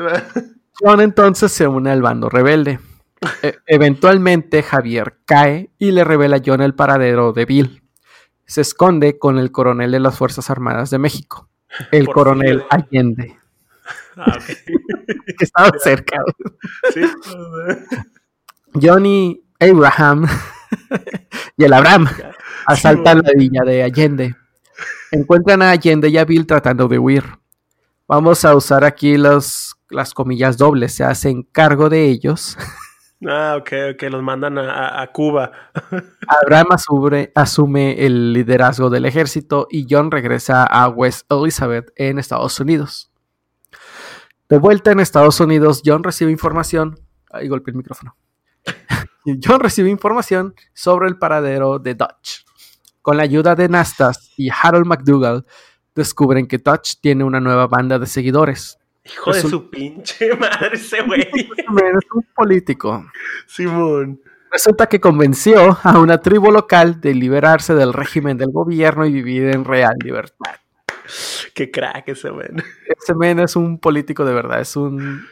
John 0.79 1.03
entonces 1.03 1.53
se 1.53 1.69
une 1.69 1.91
al 1.91 2.01
bando 2.01 2.31
rebelde. 2.31 2.79
E 3.43 3.59
eventualmente 3.67 4.63
Javier 4.63 5.19
cae 5.27 5.71
y 5.79 5.91
le 5.91 6.05
revela 6.05 6.37
a 6.37 6.43
John 6.45 6.63
el 6.63 6.75
paradero 6.75 7.33
de 7.33 7.45
Bill 7.45 7.83
se 8.51 8.63
esconde 8.63 9.17
con 9.17 9.39
el 9.39 9.53
coronel 9.53 9.93
de 9.93 10.01
las 10.01 10.19
Fuerzas 10.19 10.51
Armadas 10.51 10.91
de 10.91 10.99
México, 10.99 11.49
el 11.93 12.09
coronel 12.09 12.65
Allende. 12.69 13.39
Ah, 14.17 14.37
que 15.39 15.45
estaba 15.45 15.71
cerca. 15.79 16.19
Sí. 16.93 17.01
Johnny 18.75 19.41
Abraham 19.61 20.27
y 21.57 21.65
el 21.65 21.73
Abraham 21.73 22.09
asaltan 22.67 23.23
la 23.23 23.31
villa 23.37 23.63
de 23.65 23.85
Allende. 23.85 24.35
Encuentran 25.13 25.63
a 25.63 25.71
Allende 25.71 26.09
y 26.09 26.19
a 26.19 26.25
Bill 26.25 26.47
tratando 26.47 26.89
de 26.89 26.99
huir. 26.99 27.25
Vamos 28.09 28.45
a 28.45 28.57
usar 28.57 28.85
aquí 28.85 29.17
las 29.17 29.77
comillas 30.15 30.59
dobles. 30.59 30.93
Se 30.95 31.05
hacen 31.05 31.45
cargo 31.45 31.89
de 31.89 32.07
ellos 32.07 32.59
Ah, 33.27 33.57
ok, 33.59 33.73
ok, 33.95 34.03
los 34.11 34.23
mandan 34.23 34.57
a, 34.59 35.07
Cuba. 35.13 35.53
Abraham 36.43 36.69
asume, 37.35 38.07
el 38.07 38.33
liderazgo 38.33 38.89
del 38.89 39.05
ejército 39.05 39.67
y 39.71 39.87
John 39.89 40.11
regresa 40.11 40.65
a 40.65 40.89
West 40.89 41.31
Elizabeth 41.31 41.93
en 41.97 42.19
Estados 42.19 42.59
Unidos. 42.61 43.11
De 44.49 44.59
vuelta 44.59 44.91
en 44.91 45.01
Estados 45.01 45.39
Unidos, 45.39 45.83
John 45.85 46.03
recibe 46.03 46.31
información. 46.31 46.99
Ahí 47.31 47.47
golpeé 47.49 47.73
el 47.73 47.77
micrófono. 47.77 48.17
John 49.45 49.61
recibe 49.61 49.91
información 49.91 50.55
sobre 50.73 51.07
el 51.09 51.19
paradero 51.19 51.79
de 51.79 51.95
Dutch. 51.95 52.45
Con 53.03 53.19
la 53.19 53.23
ayuda 53.23 53.55
de 53.55 53.69
Nastas 53.69 54.33
y 54.37 54.49
Harold 54.51 54.87
McDougall, 54.87 55.45
descubren 55.95 56.47
que 56.47 56.59
Dutch 56.59 57.01
tiene 57.01 57.25
una 57.25 57.39
nueva 57.41 57.67
banda 57.67 57.99
de 57.99 58.07
seguidores. 58.07 58.80
Hijo 59.13 59.33
de 59.33 59.41
su 59.41 59.71
pinche 59.71 60.35
madre 60.37 60.71
ese 60.75 61.03
güey. 61.03 61.21
Es 61.31 62.07
un 62.15 62.27
político. 62.35 63.05
Simón. 63.47 64.21
Resulta 64.51 64.89
que 64.89 65.01
convenció 65.01 65.79
a 65.83 65.99
una 65.99 66.21
tribu 66.21 66.51
local 66.51 67.01
de 67.01 67.15
liberarse 67.15 67.75
del 67.75 67.93
régimen 67.93 68.37
del 68.37 68.51
gobierno 68.51 69.07
y 69.07 69.13
vivir 69.13 69.45
en 69.45 69.65
real 69.65 69.95
libertad. 70.03 70.57
Qué 71.55 71.71
crack 71.71 72.09
ese 72.09 72.33
men. 72.33 72.63
Ese 72.87 73.15
men 73.15 73.41
es 73.41 73.57
un 73.57 73.79
político 73.79 74.25
de 74.25 74.35
verdad, 74.35 74.61
es 74.61 74.77
un... 74.77 75.27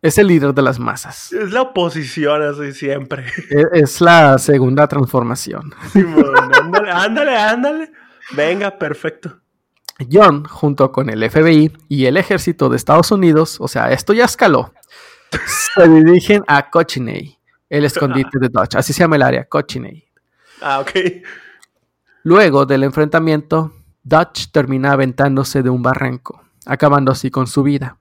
Es 0.00 0.16
el 0.16 0.28
líder 0.28 0.54
de 0.54 0.62
las 0.62 0.78
masas. 0.78 1.32
Es 1.32 1.50
la 1.50 1.62
oposición 1.62 2.40
así 2.42 2.72
siempre. 2.72 3.26
Es, 3.50 3.66
es 3.72 4.00
la 4.00 4.38
segunda 4.38 4.86
transformación. 4.86 5.74
Simón, 5.92 6.54
ándale, 6.54 6.92
ándale, 6.92 7.36
ándale. 7.36 7.92
Venga, 8.36 8.78
perfecto. 8.78 9.40
John, 10.10 10.44
junto 10.44 10.92
con 10.92 11.10
el 11.10 11.28
FBI 11.28 11.72
y 11.88 12.06
el 12.06 12.16
ejército 12.16 12.68
de 12.68 12.76
Estados 12.76 13.10
Unidos, 13.10 13.56
o 13.60 13.66
sea, 13.66 13.90
esto 13.90 14.12
ya 14.12 14.26
escaló, 14.26 14.72
se 15.74 15.88
dirigen 15.88 16.44
a 16.46 16.70
Cochinay, 16.70 17.38
el 17.68 17.84
escondite 17.84 18.38
de 18.38 18.48
Dutch. 18.48 18.76
Así 18.76 18.92
se 18.92 19.00
llama 19.00 19.16
el 19.16 19.22
área, 19.22 19.44
Cochinay. 19.44 20.04
Ah, 20.60 20.80
ok. 20.80 20.90
Luego 22.22 22.66
del 22.66 22.84
enfrentamiento, 22.84 23.72
Dutch 24.02 24.50
termina 24.52 24.92
aventándose 24.92 25.62
de 25.62 25.70
un 25.70 25.82
barranco, 25.82 26.42
acabando 26.66 27.12
así 27.12 27.30
con 27.30 27.46
su 27.46 27.62
vida. 27.62 27.98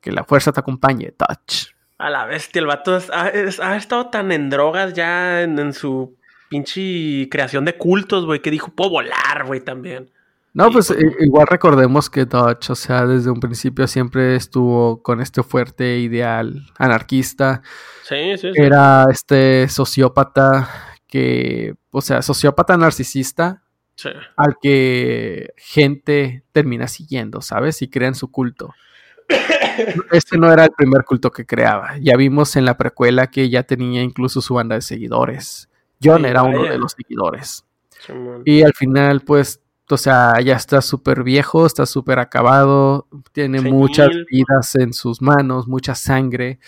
Que 0.00 0.12
la 0.12 0.24
fuerza 0.24 0.52
te 0.52 0.60
acompañe, 0.60 1.14
Dutch. 1.18 1.74
A 1.98 2.10
la 2.10 2.26
bestia, 2.26 2.60
el 2.60 2.66
vato 2.66 2.98
ha, 3.12 3.28
estado 3.28 4.10
tan 4.10 4.32
en 4.32 4.50
drogas 4.50 4.92
ya 4.94 5.42
en, 5.42 5.58
en 5.58 5.72
su 5.72 6.16
pinche 6.48 7.28
creación 7.30 7.64
de 7.64 7.76
cultos, 7.76 8.26
güey, 8.26 8.40
que 8.40 8.50
dijo, 8.50 8.72
puedo 8.74 8.90
volar, 8.90 9.44
güey, 9.46 9.60
también. 9.60 10.10
No, 10.54 10.70
pues 10.70 10.94
igual 11.20 11.46
recordemos 11.46 12.10
que 12.10 12.26
Dodge, 12.26 12.70
o 12.70 12.74
sea, 12.74 13.06
desde 13.06 13.30
un 13.30 13.40
principio 13.40 13.86
siempre 13.86 14.36
estuvo 14.36 15.02
con 15.02 15.22
este 15.22 15.42
fuerte 15.42 15.98
ideal 15.98 16.66
anarquista. 16.78 17.62
Sí, 18.02 18.36
sí, 18.36 18.52
sí. 18.52 18.60
Era 18.60 19.06
este 19.10 19.66
sociópata 19.68 20.68
que, 21.06 21.74
o 21.90 22.02
sea, 22.02 22.20
sociópata 22.20 22.76
narcisista 22.76 23.62
sí. 23.96 24.10
al 24.36 24.56
que 24.60 25.54
gente 25.56 26.44
termina 26.52 26.86
siguiendo, 26.86 27.40
¿sabes? 27.40 27.80
Y 27.80 27.88
crean 27.88 28.14
su 28.14 28.30
culto. 28.30 28.74
Este 30.10 30.36
no 30.36 30.52
era 30.52 30.64
el 30.64 30.72
primer 30.72 31.02
culto 31.04 31.30
que 31.30 31.46
creaba. 31.46 31.96
Ya 31.98 32.14
vimos 32.16 32.56
en 32.56 32.66
la 32.66 32.76
precuela 32.76 33.28
que 33.28 33.48
ya 33.48 33.62
tenía 33.62 34.02
incluso 34.02 34.42
su 34.42 34.52
banda 34.52 34.74
de 34.74 34.82
seguidores. 34.82 35.70
John 36.02 36.26
era 36.26 36.42
uno 36.42 36.64
de 36.64 36.76
los 36.76 36.92
seguidores. 36.92 37.64
y 38.44 38.62
al 38.62 38.74
final, 38.74 39.22
pues 39.22 39.61
o 39.92 39.96
sea, 39.96 40.40
ya 40.40 40.56
está 40.56 40.80
súper 40.82 41.22
viejo, 41.22 41.66
está 41.66 41.86
súper 41.86 42.18
acabado, 42.18 43.06
tiene 43.32 43.60
muchas 43.60 44.08
vidas 44.30 44.74
en 44.74 44.92
sus 44.92 45.22
manos, 45.22 45.68
mucha 45.68 45.94
sangre, 45.94 46.58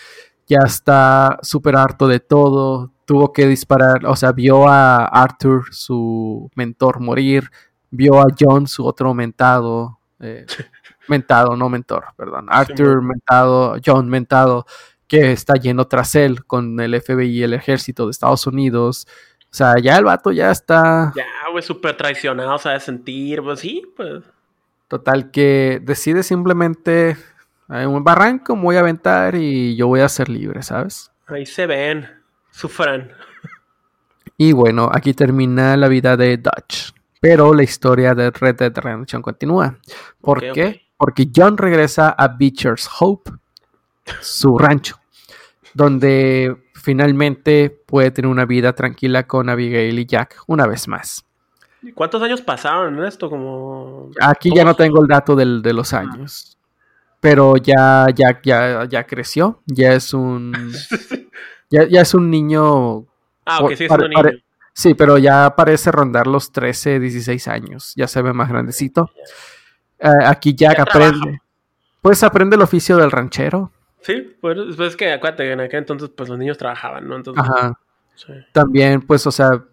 ya 0.46 0.60
está 0.64 1.38
súper 1.42 1.76
harto 1.76 2.06
de 2.06 2.20
todo, 2.20 2.92
tuvo 3.04 3.32
que 3.32 3.46
disparar, 3.46 4.06
o 4.06 4.16
sea, 4.16 4.32
vio 4.32 4.68
a 4.68 5.04
Arthur, 5.06 5.64
su 5.72 6.50
mentor, 6.54 7.00
morir, 7.00 7.50
vio 7.90 8.20
a 8.20 8.26
John, 8.38 8.66
su 8.66 8.86
otro 8.86 9.14
mentado, 9.14 9.98
eh, 10.20 10.46
mentado, 11.08 11.56
no 11.56 11.68
mentor, 11.68 12.06
perdón, 12.16 12.46
Arthur 12.50 13.02
mentado, 13.02 13.76
John 13.84 14.08
mentado, 14.08 14.66
que 15.06 15.32
está 15.32 15.54
yendo 15.54 15.86
tras 15.86 16.14
él 16.14 16.44
con 16.44 16.80
el 16.80 17.00
FBI 17.00 17.28
y 17.28 17.42
el 17.42 17.52
ejército 17.52 18.06
de 18.06 18.10
Estados 18.10 18.46
Unidos, 18.46 19.06
o 19.54 19.56
sea, 19.56 19.76
ya 19.80 19.98
el 19.98 20.04
vato 20.04 20.32
ya 20.32 20.50
está. 20.50 21.12
Ya, 21.14 21.24
güey, 21.52 21.62
súper 21.62 21.96
traicionado, 21.96 22.58
sabe 22.58 22.80
sentir, 22.80 23.40
pues 23.40 23.60
sí, 23.60 23.84
pues. 23.96 24.24
Total, 24.88 25.30
que 25.30 25.80
decide 25.80 26.24
simplemente. 26.24 27.16
En 27.68 27.88
un 27.88 28.02
barranco 28.02 28.56
me 28.56 28.62
voy 28.62 28.76
a 28.76 28.80
aventar 28.80 29.36
y 29.36 29.76
yo 29.76 29.86
voy 29.86 30.00
a 30.00 30.08
ser 30.08 30.28
libre, 30.28 30.60
¿sabes? 30.64 31.12
Ahí 31.28 31.46
se 31.46 31.68
ven, 31.68 32.10
sufran. 32.50 33.12
Y 34.36 34.50
bueno, 34.50 34.90
aquí 34.92 35.14
termina 35.14 35.76
la 35.76 35.86
vida 35.86 36.16
de 36.16 36.36
Dutch. 36.36 36.92
Pero 37.20 37.54
la 37.54 37.62
historia 37.62 38.12
de 38.12 38.32
Red 38.32 38.56
Dead 38.56 38.76
Redemption 38.76 39.22
continúa. 39.22 39.78
¿Por 40.20 40.40
qué? 40.52 40.82
Porque 40.96 41.30
John 41.32 41.56
regresa 41.58 42.08
a 42.08 42.26
Beecher's 42.26 42.90
Hope, 42.98 43.30
su 44.20 44.58
rancho, 44.58 44.96
donde 45.74 46.63
finalmente 46.84 47.70
puede 47.70 48.10
tener 48.10 48.30
una 48.30 48.44
vida 48.44 48.74
tranquila 48.74 49.26
con 49.26 49.48
Abigail 49.48 49.98
y 49.98 50.06
Jack 50.06 50.42
una 50.46 50.66
vez 50.66 50.86
más. 50.86 51.24
¿Cuántos 51.94 52.22
años 52.22 52.42
pasaron 52.42 52.98
en 52.98 53.04
esto? 53.04 53.28
Como... 53.28 54.10
Aquí 54.20 54.50
ya 54.54 54.64
no 54.64 54.74
tengo 54.74 55.02
el 55.02 55.08
dato 55.08 55.34
de 55.34 55.72
los 55.72 55.92
ah. 55.92 56.00
años. 56.00 56.58
Pero 57.20 57.56
ya, 57.56 58.06
ya, 58.14 58.40
ya, 58.42 58.84
ya 58.84 59.06
creció. 59.06 59.62
Ya 59.66 59.94
es 59.94 60.12
un. 60.12 60.52
ya, 61.70 61.88
ya 61.88 62.02
es 62.02 62.12
un 62.12 62.30
niño. 62.30 63.06
Ah, 63.46 63.60
ok, 63.62 63.74
sí, 63.76 63.84
es 63.84 63.90
un 63.90 64.10
niño. 64.10 64.22
Sí, 64.74 64.94
pero 64.94 65.16
ya 65.16 65.54
parece 65.56 65.90
rondar 65.90 66.26
los 66.26 66.52
13, 66.52 67.00
16 67.00 67.48
años. 67.48 67.94
Ya 67.96 68.08
se 68.08 68.20
ve 68.20 68.34
más 68.34 68.50
grandecito. 68.50 69.10
Eh, 69.98 70.08
aquí 70.26 70.54
Jack 70.54 70.80
aprende. 70.80 71.40
Pues 72.02 72.22
aprende 72.22 72.56
el 72.56 72.62
oficio 72.62 72.98
del 72.98 73.10
ranchero. 73.10 73.72
Sí, 74.04 74.36
pues, 74.38 74.58
pues 74.76 74.90
es 74.90 74.96
que 74.96 75.10
acuérdate, 75.10 75.50
en 75.50 75.60
aquel 75.60 75.78
entonces 75.78 76.10
pues 76.14 76.28
los 76.28 76.38
niños 76.38 76.58
trabajaban, 76.58 77.08
¿no? 77.08 77.16
Entonces, 77.16 77.42
Ajá. 77.42 77.78
También, 78.52 79.00
pues, 79.00 79.26
o 79.26 79.32
sea, 79.32 79.64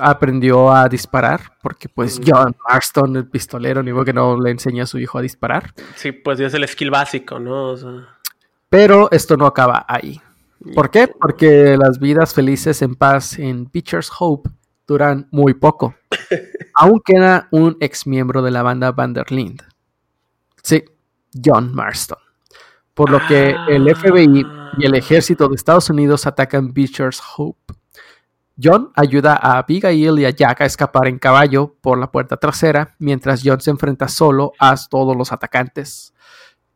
aprendió 0.00 0.72
a 0.72 0.88
disparar, 0.88 1.40
porque 1.60 1.88
pues 1.88 2.20
John 2.24 2.56
Marston, 2.68 3.16
el 3.16 3.26
pistolero, 3.26 3.82
ni 3.82 3.92
que 4.04 4.12
no 4.12 4.40
le 4.40 4.50
enseña 4.50 4.84
a 4.84 4.86
su 4.86 4.98
hijo 4.98 5.18
a 5.18 5.22
disparar. 5.22 5.74
Sí, 5.96 6.12
pues 6.12 6.40
es 6.40 6.54
el 6.54 6.66
skill 6.66 6.90
básico, 6.90 7.38
¿no? 7.38 7.74
Pero 8.68 9.10
esto 9.10 9.36
no 9.36 9.46
acaba 9.46 9.84
ahí. 9.88 10.20
¿Por 10.74 10.90
qué? 10.90 11.08
Porque 11.08 11.76
las 11.76 11.98
vidas 11.98 12.32
felices 12.32 12.80
en 12.82 12.94
paz 12.94 13.38
en 13.38 13.68
Beecher's 13.70 14.10
Hope 14.16 14.48
duran 14.86 15.26
muy 15.32 15.54
poco. 15.54 15.94
Aún 16.74 17.00
queda 17.04 17.48
un 17.50 17.76
ex 17.80 18.06
miembro 18.06 18.42
de 18.42 18.52
la 18.52 18.62
banda 18.62 18.92
Vanderlind. 18.92 19.62
Sí, 20.62 20.84
John 21.44 21.74
Marston. 21.74 22.18
Por 22.94 23.10
lo 23.10 23.20
que 23.26 23.54
el 23.68 23.94
FBI 23.94 24.44
y 24.78 24.86
el 24.86 24.94
ejército 24.94 25.48
de 25.48 25.54
Estados 25.54 25.90
Unidos 25.90 26.26
atacan 26.26 26.72
Beecher's 26.72 27.22
Hope 27.36 27.74
John 28.60 28.92
ayuda 28.94 29.38
a 29.40 29.58
Abigail 29.58 30.18
y 30.18 30.24
a 30.24 30.30
Jack 30.30 30.60
a 30.60 30.66
escapar 30.66 31.08
en 31.08 31.18
caballo 31.18 31.76
por 31.80 31.98
la 31.98 32.10
puerta 32.10 32.36
trasera, 32.36 32.94
mientras 32.98 33.42
John 33.44 33.60
se 33.60 33.70
enfrenta 33.70 34.08
solo 34.08 34.52
a 34.58 34.74
todos 34.90 35.16
los 35.16 35.32
atacantes. 35.32 36.14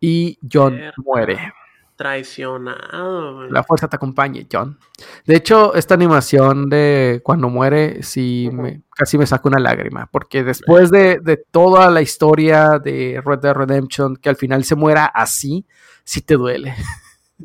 Y 0.00 0.38
John 0.50 0.78
muere. 1.04 1.52
Traicionado. 1.96 3.46
La 3.48 3.64
fuerza 3.64 3.88
te 3.88 3.96
acompañe, 3.96 4.46
John. 4.50 4.78
De 5.24 5.36
hecho, 5.36 5.74
esta 5.74 5.94
animación 5.94 6.68
de 6.68 7.22
cuando 7.24 7.48
muere, 7.48 8.02
sí, 8.02 8.50
me, 8.52 8.82
casi 8.94 9.16
me 9.16 9.26
saca 9.26 9.48
una 9.48 9.58
lágrima, 9.58 10.06
porque 10.10 10.44
después 10.44 10.90
de, 10.90 11.44
toda 11.50 11.90
la 11.90 12.02
historia 12.02 12.78
de 12.78 13.22
Red 13.24 13.38
Dead 13.38 13.54
Redemption, 13.54 14.16
que 14.16 14.28
al 14.28 14.36
final 14.36 14.64
se 14.64 14.74
muera 14.74 15.06
así, 15.06 15.66
sí 16.06 16.22
te 16.22 16.36
duele. 16.36 16.74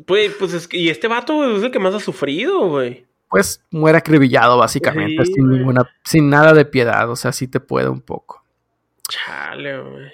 Pues, 0.06 0.32
pues 0.38 0.54
es 0.54 0.66
que, 0.66 0.78
y 0.78 0.88
este 0.88 1.06
vato 1.06 1.54
es 1.54 1.62
el 1.62 1.70
que 1.70 1.78
más 1.78 1.94
ha 1.94 2.00
sufrido, 2.00 2.66
güey 2.66 3.04
pues 3.32 3.64
muere 3.70 3.96
acribillado 3.96 4.58
básicamente, 4.58 5.24
sin 5.24 5.48
ninguna, 5.48 5.88
sin 6.04 6.28
nada 6.28 6.52
de 6.52 6.66
piedad, 6.66 7.08
o 7.08 7.16
sea, 7.16 7.32
sí 7.32 7.48
te 7.48 7.60
puede 7.60 7.88
un 7.88 8.02
poco. 8.02 8.44
Chale, 9.08 9.80
güey. 9.80 10.12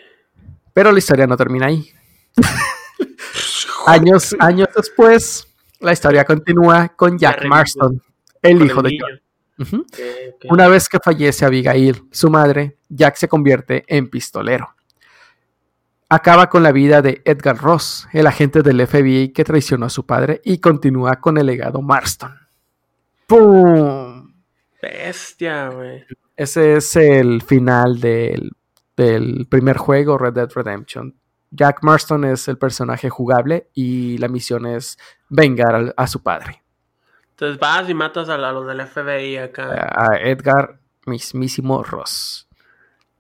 Pero 0.72 0.92
la 0.92 0.98
historia 1.00 1.26
no 1.26 1.36
termina 1.36 1.66
ahí. 1.66 1.90
años, 3.88 4.36
años 4.38 4.68
después, 4.72 5.48
la 5.80 5.92
historia 5.94 6.24
continúa 6.24 6.90
con 6.90 7.18
Jack 7.18 7.44
Marston, 7.44 8.00
el 8.40 8.62
hijo 8.62 8.82
de 8.82 8.96
John. 9.00 9.84
Una 10.44 10.68
vez 10.68 10.88
que 10.88 11.00
fallece 11.02 11.44
Abigail, 11.44 12.04
su 12.12 12.30
madre, 12.30 12.78
Jack 12.88 13.16
se 13.16 13.26
convierte 13.26 13.84
en 13.88 14.08
pistolero. 14.08 14.76
Acaba 16.10 16.48
con 16.48 16.62
la 16.62 16.72
vida 16.72 17.02
de 17.02 17.20
Edgar 17.26 17.58
Ross, 17.58 18.08
el 18.14 18.26
agente 18.26 18.62
del 18.62 18.86
FBI 18.86 19.32
que 19.34 19.44
traicionó 19.44 19.86
a 19.86 19.90
su 19.90 20.06
padre, 20.06 20.40
y 20.42 20.58
continúa 20.58 21.16
con 21.16 21.36
el 21.36 21.46
legado 21.46 21.82
Marston. 21.82 22.34
¡Pum! 23.26 24.32
Bestia, 24.80 25.68
güey. 25.68 26.06
Ese 26.34 26.76
es 26.76 26.96
el 26.96 27.42
final 27.42 28.00
del, 28.00 28.52
primer 29.50 29.76
juego, 29.76 30.16
Red 30.16 30.32
Dead 30.32 30.50
Redemption. 30.54 31.14
Jack 31.50 31.82
Marston 31.82 32.24
es 32.24 32.48
el 32.48 32.56
personaje 32.56 33.10
jugable 33.10 33.68
y 33.74 34.16
la 34.18 34.28
misión 34.28 34.64
es 34.64 34.96
vengar 35.28 35.94
a, 35.94 36.06
su 36.06 36.22
padre. 36.22 36.62
Entonces 37.30 37.58
vas 37.58 37.88
y 37.88 37.94
matas 37.94 38.28
a, 38.28 38.38
los 38.38 38.66
del 38.66 38.86
FBI 38.86 39.36
acá. 39.36 39.90
A 39.94 40.16
Edgar 40.16 40.80
mismísimo 41.06 41.82
Ross. 41.82 42.47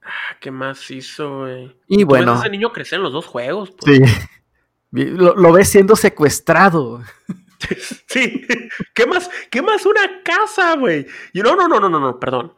Ah, 0.08 0.36
¿Qué 0.40 0.50
más 0.50 0.90
hizo, 0.90 1.40
güey? 1.40 1.76
Y 1.86 2.04
bueno. 2.04 2.38
ese 2.38 2.48
niño 2.48 2.72
crecer 2.72 2.96
en 2.96 3.02
los 3.02 3.12
dos 3.12 3.26
juegos. 3.26 3.72
Pues? 3.72 4.00
Sí. 4.00 4.04
Lo, 4.90 5.34
lo 5.36 5.52
ves 5.52 5.68
siendo 5.68 5.96
secuestrado. 5.96 7.02
Sí. 8.06 8.46
¿Qué 8.94 9.04
más? 9.04 9.28
¿Qué 9.50 9.60
más 9.62 9.84
una 9.84 10.22
casa, 10.22 10.76
güey? 10.76 11.06
Y 11.32 11.40
no, 11.40 11.56
no, 11.56 11.66
no, 11.66 11.80
no, 11.80 11.88
no, 11.88 11.98
no, 11.98 12.20
perdón. 12.20 12.54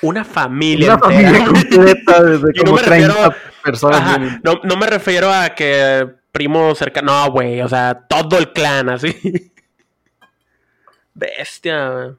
Una 0.00 0.24
familia. 0.24 0.94
Una 0.94 0.98
familia 0.98 1.44
completa 1.44 2.22
de 2.22 2.54
como 2.64 2.76
no 2.78 2.82
30 2.82 3.36
personas. 3.62 4.40
no, 4.42 4.60
no, 4.64 4.76
me 4.76 4.86
refiero 4.86 5.30
a 5.30 5.50
que 5.50 6.08
primo 6.32 6.74
cercano. 6.74 7.12
No, 7.12 7.30
güey. 7.30 7.60
O 7.60 7.68
sea, 7.68 8.06
todo 8.08 8.38
el 8.38 8.52
clan, 8.52 8.88
así. 8.88 9.52
Bestia, 11.14 12.16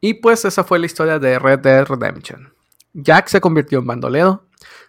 Y 0.00 0.14
pues 0.14 0.44
esa 0.44 0.62
fue 0.64 0.78
la 0.78 0.86
historia 0.86 1.18
de 1.18 1.38
Red 1.38 1.60
Dead 1.60 1.86
Redemption. 1.86 2.51
Jack 2.94 3.28
se 3.28 3.40
convirtió 3.40 3.78
en 3.78 3.86
bandolero. 3.86 4.46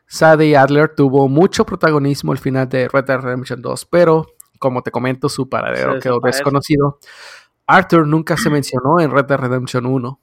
Sadie 0.07 0.57
Adler 0.57 0.93
tuvo 0.95 1.27
mucho 1.27 1.65
protagonismo 1.65 2.31
al 2.31 2.37
final 2.37 2.69
de 2.69 2.87
Red 2.87 3.05
Dead 3.05 3.19
Redemption 3.19 3.61
2, 3.61 3.85
pero 3.85 4.27
como 4.59 4.81
te 4.81 4.91
comento, 4.91 5.27
su 5.29 5.49
paradero 5.49 5.99
quedó 5.99 6.19
desconocido. 6.19 6.99
Arthur 7.67 8.07
nunca 8.07 8.37
se 8.37 8.49
mencionó 8.49 8.99
en 8.99 9.11
Red 9.11 9.25
Dead 9.25 9.39
Redemption 9.39 9.85
1. 9.85 10.19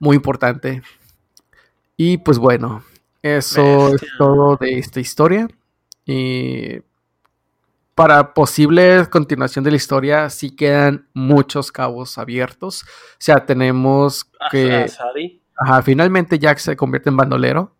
Muy 0.00 0.16
importante. 0.16 0.82
Y 1.96 2.18
pues 2.18 2.38
bueno, 2.38 2.84
eso 3.22 3.94
es 3.94 4.00
todo 4.16 4.56
de 4.56 4.78
esta 4.78 5.00
historia. 5.00 5.48
Y 6.04 6.80
para 7.94 8.32
posible 8.32 9.06
continuación 9.10 9.64
de 9.64 9.72
la 9.72 9.76
historia, 9.76 10.30
sí 10.30 10.54
quedan 10.54 11.08
muchos 11.14 11.72
cabos 11.72 12.16
abiertos. 12.16 12.84
O 12.84 13.16
sea, 13.18 13.44
tenemos 13.44 14.30
que. 14.50 14.86
Ajá, 15.58 15.82
finalmente 15.82 16.38
Jack 16.38 16.58
se 16.58 16.76
convierte 16.76 17.10
en 17.10 17.16
bandolero. 17.16 17.74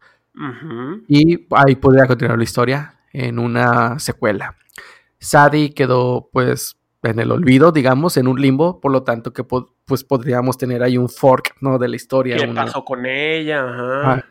Y 1.09 1.47
ahí 1.51 1.75
podría 1.77 2.07
continuar 2.07 2.39
la 2.39 2.45
historia 2.45 2.95
en 3.13 3.39
una 3.39 3.99
secuela. 3.99 4.57
Sadie 5.19 5.75
quedó 5.75 6.29
pues 6.33 6.77
en 7.03 7.19
el 7.19 7.33
olvido, 7.33 7.73
digamos, 7.73 8.17
en 8.17 8.29
un 8.29 8.41
limbo, 8.41 8.81
por 8.81 8.93
lo 8.93 9.03
tanto 9.03 9.33
que 9.33 9.43
pues 9.43 10.05
podríamos 10.05 10.59
tener 10.59 10.83
ahí 10.83 10.97
un 10.97 11.09
fork, 11.09 11.57
¿no? 11.61 11.79
De 11.79 11.89
la 11.89 11.97
historia. 11.97 12.37
¿Qué 12.37 12.47
pasó 12.47 12.85
con 12.85 13.05
ella? 13.07 14.25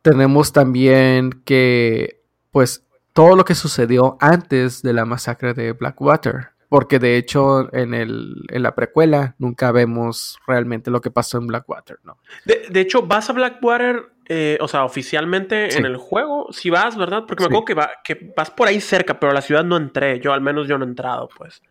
Tenemos 0.00 0.52
también 0.52 1.42
que 1.44 2.22
pues 2.50 2.86
todo 3.12 3.36
lo 3.36 3.44
que 3.44 3.54
sucedió 3.54 4.16
antes 4.20 4.82
de 4.82 4.92
la 4.92 5.04
masacre 5.04 5.54
de 5.54 5.72
Blackwater, 5.72 6.50
porque 6.74 6.98
de 6.98 7.16
hecho 7.16 7.72
en, 7.72 7.94
el, 7.94 8.34
en 8.48 8.64
la 8.64 8.74
precuela 8.74 9.36
nunca 9.38 9.70
vemos 9.70 10.40
realmente 10.44 10.90
lo 10.90 11.00
que 11.00 11.12
pasó 11.12 11.38
en 11.38 11.46
Blackwater, 11.46 12.00
¿no? 12.02 12.18
De, 12.44 12.66
de 12.68 12.80
hecho, 12.80 13.02
vas 13.02 13.30
a 13.30 13.32
Blackwater 13.32 14.10
eh, 14.26 14.58
o 14.60 14.66
sea, 14.66 14.84
oficialmente 14.84 15.76
en 15.76 15.86
el 15.86 15.98
juego, 15.98 16.48
si 16.50 16.70
vas, 16.70 16.96
¿verdad? 16.96 17.26
Porque 17.28 17.44
me 17.44 17.46
acuerdo 17.46 17.64
que, 17.64 17.74
va, 17.74 17.90
que 18.02 18.32
vas 18.36 18.50
por 18.50 18.66
ahí 18.66 18.80
cerca, 18.80 19.20
pero 19.20 19.30
a 19.30 19.34
la 19.36 19.40
ciudad 19.40 19.62
no 19.62 19.76
entré. 19.76 20.18
Yo, 20.18 20.32
al 20.32 20.40
menos 20.40 20.66
yo 20.66 20.76
no 20.76 20.84
he 20.84 20.88
entrado, 20.88 21.28
pues. 21.38 21.62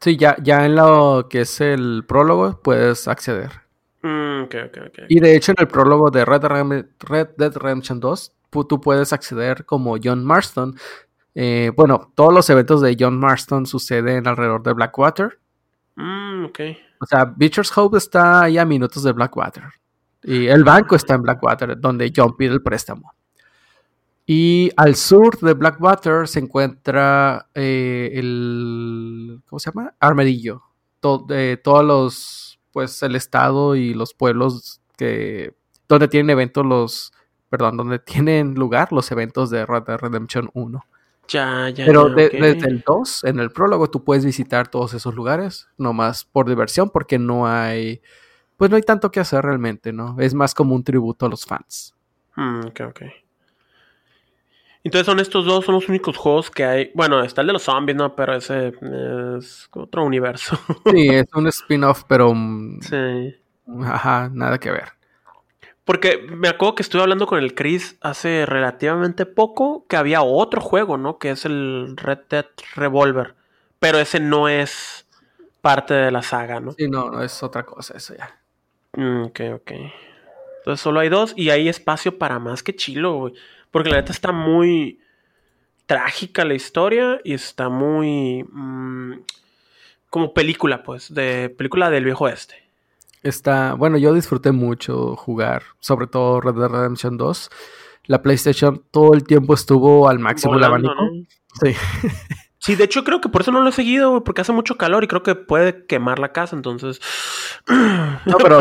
Sí, 0.00 0.16
ya, 0.16 0.36
ya 0.40 0.64
en 0.64 0.76
lo 0.76 1.26
que 1.28 1.40
es 1.40 1.60
el 1.60 2.04
prólogo 2.06 2.60
puedes 2.62 3.08
acceder. 3.08 3.50
Mm, 4.02 4.44
okay, 4.44 4.60
okay, 4.60 4.82
okay. 4.86 5.04
Y 5.08 5.18
de 5.18 5.34
hecho 5.34 5.50
en 5.50 5.56
el 5.58 5.66
prólogo 5.66 6.08
de 6.12 6.24
Red, 6.24 7.30
Dead 7.36 7.56
Redemption 7.56 7.98
2, 7.98 8.32
tú 8.68 8.80
puedes 8.80 9.12
acceder 9.12 9.64
como 9.64 9.96
John 10.00 10.24
Marston. 10.24 10.76
Eh, 11.34 11.72
bueno, 11.76 12.12
todos 12.14 12.32
los 12.32 12.48
eventos 12.50 12.80
de 12.80 12.96
John 12.98 13.18
Marston 13.18 13.66
suceden 13.66 14.26
alrededor 14.26 14.62
de 14.62 14.72
Blackwater. 14.72 15.38
Mm, 15.96 16.44
ok. 16.46 16.60
O 17.00 17.06
sea, 17.06 17.24
Beecher's 17.24 17.76
Hope 17.76 17.98
está 17.98 18.42
ahí 18.42 18.58
a 18.58 18.64
minutos 18.64 19.02
de 19.02 19.12
Blackwater. 19.12 19.64
Y 20.22 20.46
el 20.46 20.62
banco 20.62 20.94
está 20.94 21.14
en 21.14 21.22
Blackwater, 21.22 21.78
donde 21.78 22.12
John 22.14 22.36
pide 22.36 22.52
el 22.52 22.62
préstamo. 22.62 23.12
Y 24.24 24.70
al 24.76 24.94
sur 24.94 25.38
de 25.40 25.54
Blackwater 25.54 26.28
se 26.28 26.38
encuentra 26.38 27.48
eh, 27.54 28.10
el. 28.14 29.42
¿Cómo 29.48 29.58
se 29.58 29.70
llama? 29.70 29.94
Armadillo. 29.98 30.62
de 31.26 31.56
todos 31.56 31.84
los. 31.84 32.60
Pues 32.72 33.02
el 33.02 33.16
estado 33.16 33.74
y 33.74 33.94
los 33.94 34.14
pueblos 34.14 34.80
que. 34.96 35.56
Donde 35.88 36.08
tienen 36.08 36.30
eventos 36.30 36.64
los. 36.64 37.12
Perdón, 37.48 37.76
donde 37.76 37.98
tienen 37.98 38.54
lugar 38.54 38.92
los 38.92 39.10
eventos 39.10 39.50
de 39.50 39.66
Red 39.66 39.82
Dead 39.82 39.98
Redemption 39.98 40.50
1. 40.54 40.84
Ya, 41.28 41.70
ya. 41.70 41.86
Pero 41.86 42.08
desde 42.10 42.68
el 42.68 42.82
2, 42.86 43.24
en 43.24 43.38
el 43.38 43.50
prólogo, 43.50 43.88
tú 43.88 44.04
puedes 44.04 44.24
visitar 44.24 44.68
todos 44.68 44.94
esos 44.94 45.14
lugares, 45.14 45.68
nomás 45.78 46.24
por 46.24 46.48
diversión, 46.48 46.90
porque 46.90 47.18
no 47.18 47.46
hay. 47.46 48.02
Pues 48.56 48.70
no 48.70 48.76
hay 48.76 48.82
tanto 48.82 49.10
que 49.10 49.20
hacer 49.20 49.44
realmente, 49.44 49.92
¿no? 49.92 50.16
Es 50.20 50.34
más 50.34 50.54
como 50.54 50.74
un 50.74 50.84
tributo 50.84 51.26
a 51.26 51.28
los 51.28 51.44
fans. 51.44 51.94
Mm, 52.36 52.66
ok, 52.66 52.80
ok. 52.88 53.02
Entonces 54.84 55.06
son 55.06 55.20
estos 55.20 55.44
dos, 55.44 55.64
son 55.64 55.76
los 55.76 55.88
únicos 55.88 56.16
juegos 56.16 56.50
que 56.50 56.64
hay. 56.64 56.90
Bueno, 56.94 57.22
está 57.22 57.40
el 57.40 57.46
de 57.46 57.52
los 57.52 57.62
zombies, 57.62 57.96
¿no? 57.96 58.16
Pero 58.16 58.34
ese 58.34 58.72
es 59.38 59.68
otro 59.72 60.04
universo. 60.04 60.58
Sí, 60.92 61.08
es 61.08 61.26
un 61.34 61.46
spin-off, 61.46 62.02
pero. 62.08 62.32
Mm, 62.34 62.80
sí. 62.82 63.36
Ajá, 63.84 64.28
nada 64.32 64.58
que 64.58 64.70
ver. 64.70 64.88
Porque 65.84 66.18
me 66.18 66.48
acuerdo 66.48 66.76
que 66.76 66.82
estuve 66.82 67.02
hablando 67.02 67.26
con 67.26 67.40
el 67.40 67.54
Chris 67.54 67.96
hace 68.00 68.46
relativamente 68.46 69.26
poco 69.26 69.84
que 69.88 69.96
había 69.96 70.22
otro 70.22 70.60
juego, 70.60 70.96
¿no? 70.96 71.18
Que 71.18 71.30
es 71.30 71.44
el 71.44 71.96
Red 71.96 72.20
Dead 72.30 72.46
Revolver. 72.76 73.34
Pero 73.80 73.98
ese 73.98 74.20
no 74.20 74.48
es 74.48 75.08
parte 75.60 75.94
de 75.94 76.10
la 76.12 76.22
saga, 76.22 76.60
¿no? 76.60 76.72
Sí, 76.72 76.88
no, 76.88 77.10
no 77.10 77.22
es 77.22 77.42
otra 77.42 77.64
cosa, 77.64 77.96
eso 77.96 78.14
ya. 78.14 78.38
Mm, 78.92 79.24
ok, 79.24 79.40
ok. 79.54 79.72
Entonces 80.58 80.80
solo 80.80 81.00
hay 81.00 81.08
dos 81.08 81.34
y 81.36 81.50
hay 81.50 81.68
espacio 81.68 82.18
para 82.18 82.38
más 82.38 82.62
que 82.62 82.76
chilo, 82.76 83.14
güey. 83.14 83.34
Porque 83.72 83.90
la 83.90 83.96
neta 83.96 84.12
está 84.12 84.30
muy 84.30 85.00
trágica 85.86 86.44
la 86.44 86.54
historia 86.54 87.20
y 87.24 87.34
está 87.34 87.68
muy... 87.68 88.44
Mm, 88.44 89.22
como 90.10 90.34
película, 90.34 90.82
pues, 90.82 91.12
de 91.12 91.48
película 91.48 91.88
del 91.90 92.04
viejo 92.04 92.28
este. 92.28 92.61
Está, 93.22 93.74
bueno, 93.74 93.98
yo 93.98 94.12
disfruté 94.14 94.52
mucho 94.52 95.16
jugar, 95.16 95.62
sobre 95.80 96.06
todo 96.06 96.40
Red 96.40 96.54
Dead 96.54 96.68
Redemption 96.68 97.16
2. 97.16 97.50
La 98.06 98.20
PlayStation 98.20 98.82
todo 98.90 99.14
el 99.14 99.24
tiempo 99.24 99.54
estuvo 99.54 100.08
al 100.08 100.18
máximo 100.18 100.56
el 100.56 100.64
abanico. 100.64 100.94
Sí. 101.60 101.74
Sí, 102.64 102.76
de 102.76 102.84
hecho 102.84 103.02
creo 103.02 103.20
que 103.20 103.28
por 103.28 103.40
eso 103.40 103.50
no 103.50 103.60
lo 103.60 103.70
he 103.70 103.72
seguido, 103.72 104.22
porque 104.22 104.42
hace 104.42 104.52
mucho 104.52 104.76
calor 104.76 105.02
y 105.02 105.08
creo 105.08 105.24
que 105.24 105.34
puede 105.34 105.84
quemar 105.84 106.20
la 106.20 106.30
casa, 106.30 106.54
entonces... 106.54 107.00
No, 108.24 108.36
pero 108.38 108.60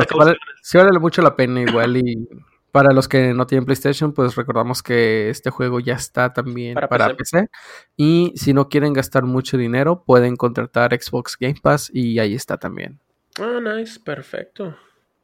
sí 0.63 0.77
vale, 0.79 0.99
mucho 0.99 1.21
la 1.21 1.35
pena 1.35 1.61
igual 1.61 1.97
y 1.97 2.27
para 2.71 2.93
los 2.93 3.07
que 3.07 3.35
no 3.35 3.45
tienen 3.45 3.65
PlayStation, 3.65 4.11
pues 4.11 4.35
recordamos 4.35 4.81
que 4.81 5.29
este 5.29 5.51
juego 5.51 5.79
ya 5.79 5.93
está 5.93 6.33
también 6.33 6.73
para, 6.89 7.15
PC. 7.15 7.49
Y 7.95 8.33
si 8.35 8.53
no 8.53 8.69
quieren 8.69 8.93
gastar 8.93 9.23
mucho 9.23 9.55
dinero, 9.55 10.03
pueden 10.03 10.35
contratar 10.35 10.99
Xbox 10.99 11.37
Game 11.39 11.59
Pass 11.61 11.91
y 11.93 12.17
ahí 12.17 12.33
está 12.33 12.57
también. 12.57 12.99
Ah, 13.39 13.59
nice, 13.61 13.99
perfecto. 13.99 14.75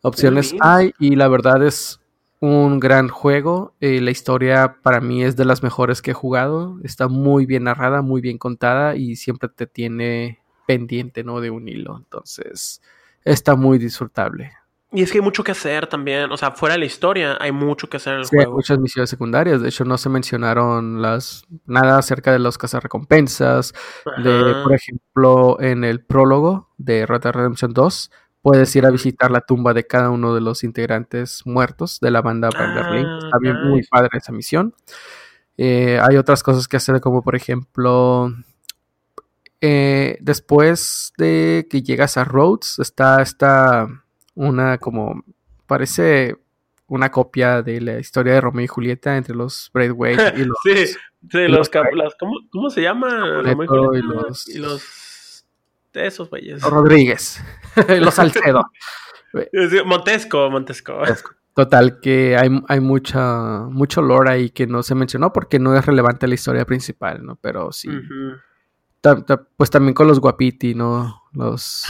Opciones 0.01 0.55
hay 0.61 0.93
y 0.99 1.15
la 1.15 1.27
verdad 1.27 1.63
es 1.65 1.99
un 2.39 2.79
gran 2.79 3.07
juego. 3.09 3.73
Eh, 3.79 3.99
la 4.01 4.11
historia 4.11 4.77
para 4.81 5.01
mí 5.01 5.23
es 5.23 5.35
de 5.35 5.45
las 5.45 5.63
mejores 5.63 6.01
que 6.01 6.11
he 6.11 6.13
jugado. 6.13 6.79
Está 6.83 7.07
muy 7.07 7.45
bien 7.45 7.63
narrada, 7.63 8.01
muy 8.01 8.21
bien 8.21 8.37
contada 8.37 8.95
y 8.95 9.15
siempre 9.15 9.49
te 9.49 9.67
tiene 9.67 10.39
pendiente, 10.65 11.23
¿no? 11.23 11.41
De 11.41 11.49
un 11.49 11.67
hilo. 11.67 11.97
Entonces, 11.97 12.81
está 13.23 13.55
muy 13.55 13.77
disfrutable. 13.77 14.51
Y 14.91 15.01
es 15.03 15.11
que 15.11 15.17
hay 15.17 15.23
mucho 15.23 15.43
que 15.43 15.51
hacer 15.51 15.87
también. 15.87 16.31
O 16.31 16.37
sea, 16.37 16.51
fuera 16.51 16.73
de 16.73 16.79
la 16.79 16.85
historia, 16.85 17.37
hay 17.41 17.51
mucho 17.51 17.89
que 17.89 17.97
hacer 17.97 18.13
en 18.13 18.19
el 18.19 18.25
sí, 18.25 18.37
Hay 18.37 18.47
muchas 18.47 18.79
misiones 18.79 19.09
secundarias. 19.09 19.61
De 19.61 19.67
hecho, 19.67 19.83
no 19.83 19.97
se 19.97 20.09
mencionaron 20.09 21.01
las 21.01 21.43
nada 21.65 21.97
acerca 21.97 22.31
de 22.31 22.39
los 22.39 22.57
cazarrecompensas. 22.57 23.73
De, 24.23 24.55
por 24.63 24.73
ejemplo, 24.73 25.59
en 25.59 25.83
el 25.83 25.99
prólogo 26.03 26.69
de 26.77 27.05
Red 27.05 27.21
Dead 27.21 27.33
Redemption 27.33 27.73
2 27.73 28.11
puedes 28.41 28.73
ir 28.77 28.85
a 28.85 28.91
visitar 28.91 29.29
la 29.29 29.41
tumba 29.41 29.73
de 29.73 29.85
cada 29.85 30.09
uno 30.09 30.33
de 30.33 30.39
los 30.39 30.63
integrantes 30.63 31.41
muertos 31.45 31.99
de 31.99 32.11
la 32.11 32.21
banda 32.21 32.49
Vanderlei. 32.49 33.03
Ah, 33.05 33.19
Está 33.25 33.37
bien, 33.39 33.61
muy 33.67 33.83
padre 33.83 34.09
esa 34.13 34.31
misión. 34.31 34.73
Eh, 35.57 35.99
hay 36.01 36.15
otras 36.15 36.43
cosas 36.43 36.67
que 36.69 36.77
hacer, 36.77 37.01
como 37.01 37.23
por 37.23 37.35
ejemplo, 37.35 38.31
eh, 39.59 40.17
después 40.21 41.11
de 41.17 41.67
que 41.69 41.81
llegas 41.81 42.15
a 42.15 42.23
Rhodes, 42.23 42.79
está 42.79 43.21
esta, 43.21 43.87
una 44.37 44.77
como, 44.77 45.23
parece 45.65 46.37
una 46.87 47.11
copia 47.11 47.61
de 47.61 47.81
la 47.81 47.99
historia 47.99 48.33
de 48.33 48.41
Romeo 48.41 48.63
y 48.63 48.67
Julieta 48.67 49.17
entre 49.17 49.35
los 49.35 49.69
Braithwaite 49.73 50.33
y 50.37 50.45
los... 50.45 50.57
sí, 50.63 50.85
sí, 51.29 51.47
los, 51.47 51.69
¿cómo, 52.49 52.69
se 52.69 52.81
llama? 52.81 53.41
Romeo 53.43 53.93
y, 53.93 54.01
los... 54.01 54.47
y 54.47 54.59
los 54.59 55.07
esos 56.05 56.29
güeyes. 56.29 56.61
Rodríguez. 56.61 57.43
Los 57.99 58.13
Salcedo. 58.13 58.69
Montesco, 59.85 60.49
Montesco. 60.49 61.01
Total, 61.53 61.99
que 61.99 62.37
hay, 62.37 62.49
hay 62.67 62.79
mucha, 62.79 63.61
mucho 63.63 64.01
lore 64.01 64.29
ahí 64.29 64.49
que 64.51 64.67
no 64.67 64.83
se 64.83 64.93
mencionó 64.93 65.33
porque 65.33 65.59
no 65.59 65.75
es 65.75 65.85
relevante 65.85 66.27
la 66.27 66.35
historia 66.35 66.65
principal, 66.65 67.25
¿no? 67.25 67.35
Pero 67.41 67.71
sí. 67.71 67.89
Pues 69.55 69.69
también 69.69 69.93
con 69.93 70.07
los 70.07 70.19
guapiti, 70.19 70.75
¿no? 70.75 71.23
Los, 71.33 71.85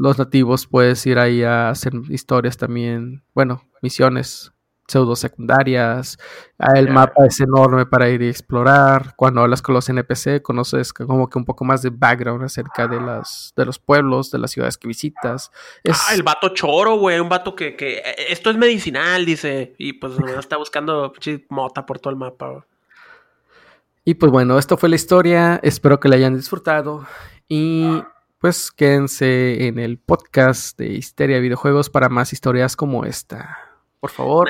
los 0.00 0.18
nativos 0.18 0.66
puedes 0.66 1.04
ir 1.04 1.18
ahí 1.18 1.42
a 1.42 1.68
hacer 1.68 1.92
historias 2.08 2.56
también, 2.56 3.22
bueno, 3.34 3.62
misiones 3.82 4.50
pseudo 4.88 5.14
secundarias. 5.14 6.18
Ah, 6.58 6.72
el 6.74 6.90
mapa 6.90 7.26
es 7.26 7.38
enorme 7.38 7.84
para 7.84 8.08
ir 8.08 8.22
y 8.22 8.28
explorar. 8.28 9.14
Cuando 9.14 9.42
hablas 9.42 9.60
con 9.60 9.74
los 9.74 9.88
NPC, 9.88 10.42
conoces 10.42 10.94
como 10.94 11.28
que 11.28 11.38
un 11.38 11.44
poco 11.44 11.64
más 11.64 11.82
de 11.82 11.90
background 11.90 12.42
acerca 12.42 12.88
de 12.88 13.00
las 13.00 13.52
de 13.56 13.66
los 13.66 13.78
pueblos, 13.78 14.30
de 14.30 14.38
las 14.38 14.50
ciudades 14.50 14.78
que 14.78 14.88
visitas. 14.88 15.52
Ah, 15.86 16.14
el 16.14 16.22
vato 16.22 16.48
choro, 16.48 16.96
güey. 16.96 17.20
Un 17.20 17.28
vato 17.28 17.54
que, 17.54 17.76
que 17.76 17.98
eh, 17.98 18.14
esto 18.30 18.50
es 18.50 18.56
medicinal, 18.56 19.24
dice. 19.26 19.74
Y 19.78 19.92
pues 19.92 20.14
está 20.38 20.56
buscando 20.56 21.12
mota 21.50 21.84
por 21.84 21.98
todo 21.98 22.10
el 22.10 22.18
mapa. 22.18 22.66
Y 24.04 24.14
pues 24.14 24.32
bueno, 24.32 24.58
esto 24.58 24.78
fue 24.78 24.88
la 24.88 24.96
historia. 24.96 25.60
Espero 25.62 26.00
que 26.00 26.08
la 26.08 26.16
hayan 26.16 26.34
disfrutado. 26.34 27.06
Y 27.48 28.02
pues 28.40 28.72
quédense 28.72 29.66
en 29.66 29.78
el 29.78 29.98
podcast 29.98 30.78
de 30.78 30.88
Histeria 30.88 31.38
Videojuegos 31.40 31.90
para 31.90 32.08
más 32.08 32.32
historias 32.32 32.74
como 32.74 33.04
esta. 33.04 33.58
Por 34.00 34.10
favor, 34.10 34.48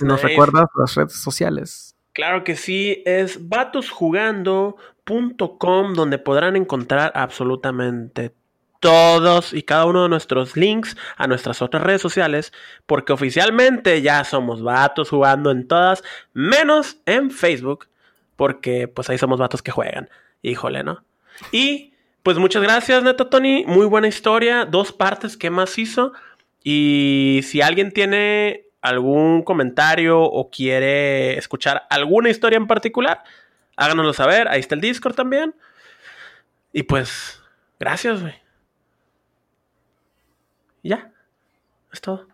¿nos 0.00 0.22
recuerdas 0.22 0.64
las 0.74 0.94
redes 0.94 1.12
sociales? 1.12 1.94
Claro 2.14 2.42
que 2.42 2.56
sí, 2.56 3.02
es 3.04 3.46
vatosjugando.com 3.48 5.92
donde 5.92 6.16
podrán 6.18 6.56
encontrar 6.56 7.12
absolutamente 7.14 8.32
todos 8.80 9.52
y 9.52 9.62
cada 9.62 9.84
uno 9.84 10.04
de 10.04 10.08
nuestros 10.08 10.56
links 10.56 10.96
a 11.18 11.26
nuestras 11.26 11.60
otras 11.60 11.82
redes 11.82 12.00
sociales, 12.00 12.54
porque 12.86 13.12
oficialmente 13.12 14.00
ya 14.00 14.24
somos 14.24 14.62
vatos 14.62 15.10
jugando 15.10 15.50
en 15.50 15.68
todas, 15.68 16.02
menos 16.32 16.96
en 17.04 17.30
Facebook, 17.30 17.88
porque 18.36 18.88
pues 18.88 19.10
ahí 19.10 19.18
somos 19.18 19.38
vatos 19.38 19.60
que 19.60 19.70
juegan. 19.70 20.08
Híjole, 20.40 20.82
¿no? 20.82 21.04
Y 21.52 21.87
pues 22.28 22.36
muchas 22.36 22.62
gracias, 22.62 23.02
Neto 23.02 23.28
Tony, 23.28 23.64
muy 23.66 23.86
buena 23.86 24.06
historia, 24.06 24.66
dos 24.66 24.92
partes, 24.92 25.38
¿qué 25.38 25.48
más 25.48 25.78
hizo? 25.78 26.12
Y 26.62 27.40
si 27.42 27.62
alguien 27.62 27.90
tiene 27.90 28.66
algún 28.82 29.42
comentario 29.42 30.20
o 30.20 30.50
quiere 30.50 31.38
escuchar 31.38 31.86
alguna 31.88 32.28
historia 32.28 32.58
en 32.58 32.66
particular, 32.66 33.24
háganoslo 33.78 34.12
saber. 34.12 34.46
Ahí 34.46 34.60
está 34.60 34.74
el 34.74 34.82
Discord 34.82 35.14
también. 35.14 35.54
Y 36.70 36.82
pues, 36.82 37.42
gracias, 37.80 38.20
güey. 38.20 38.34
Ya. 40.82 41.10
Es 41.90 42.02
todo. 42.02 42.28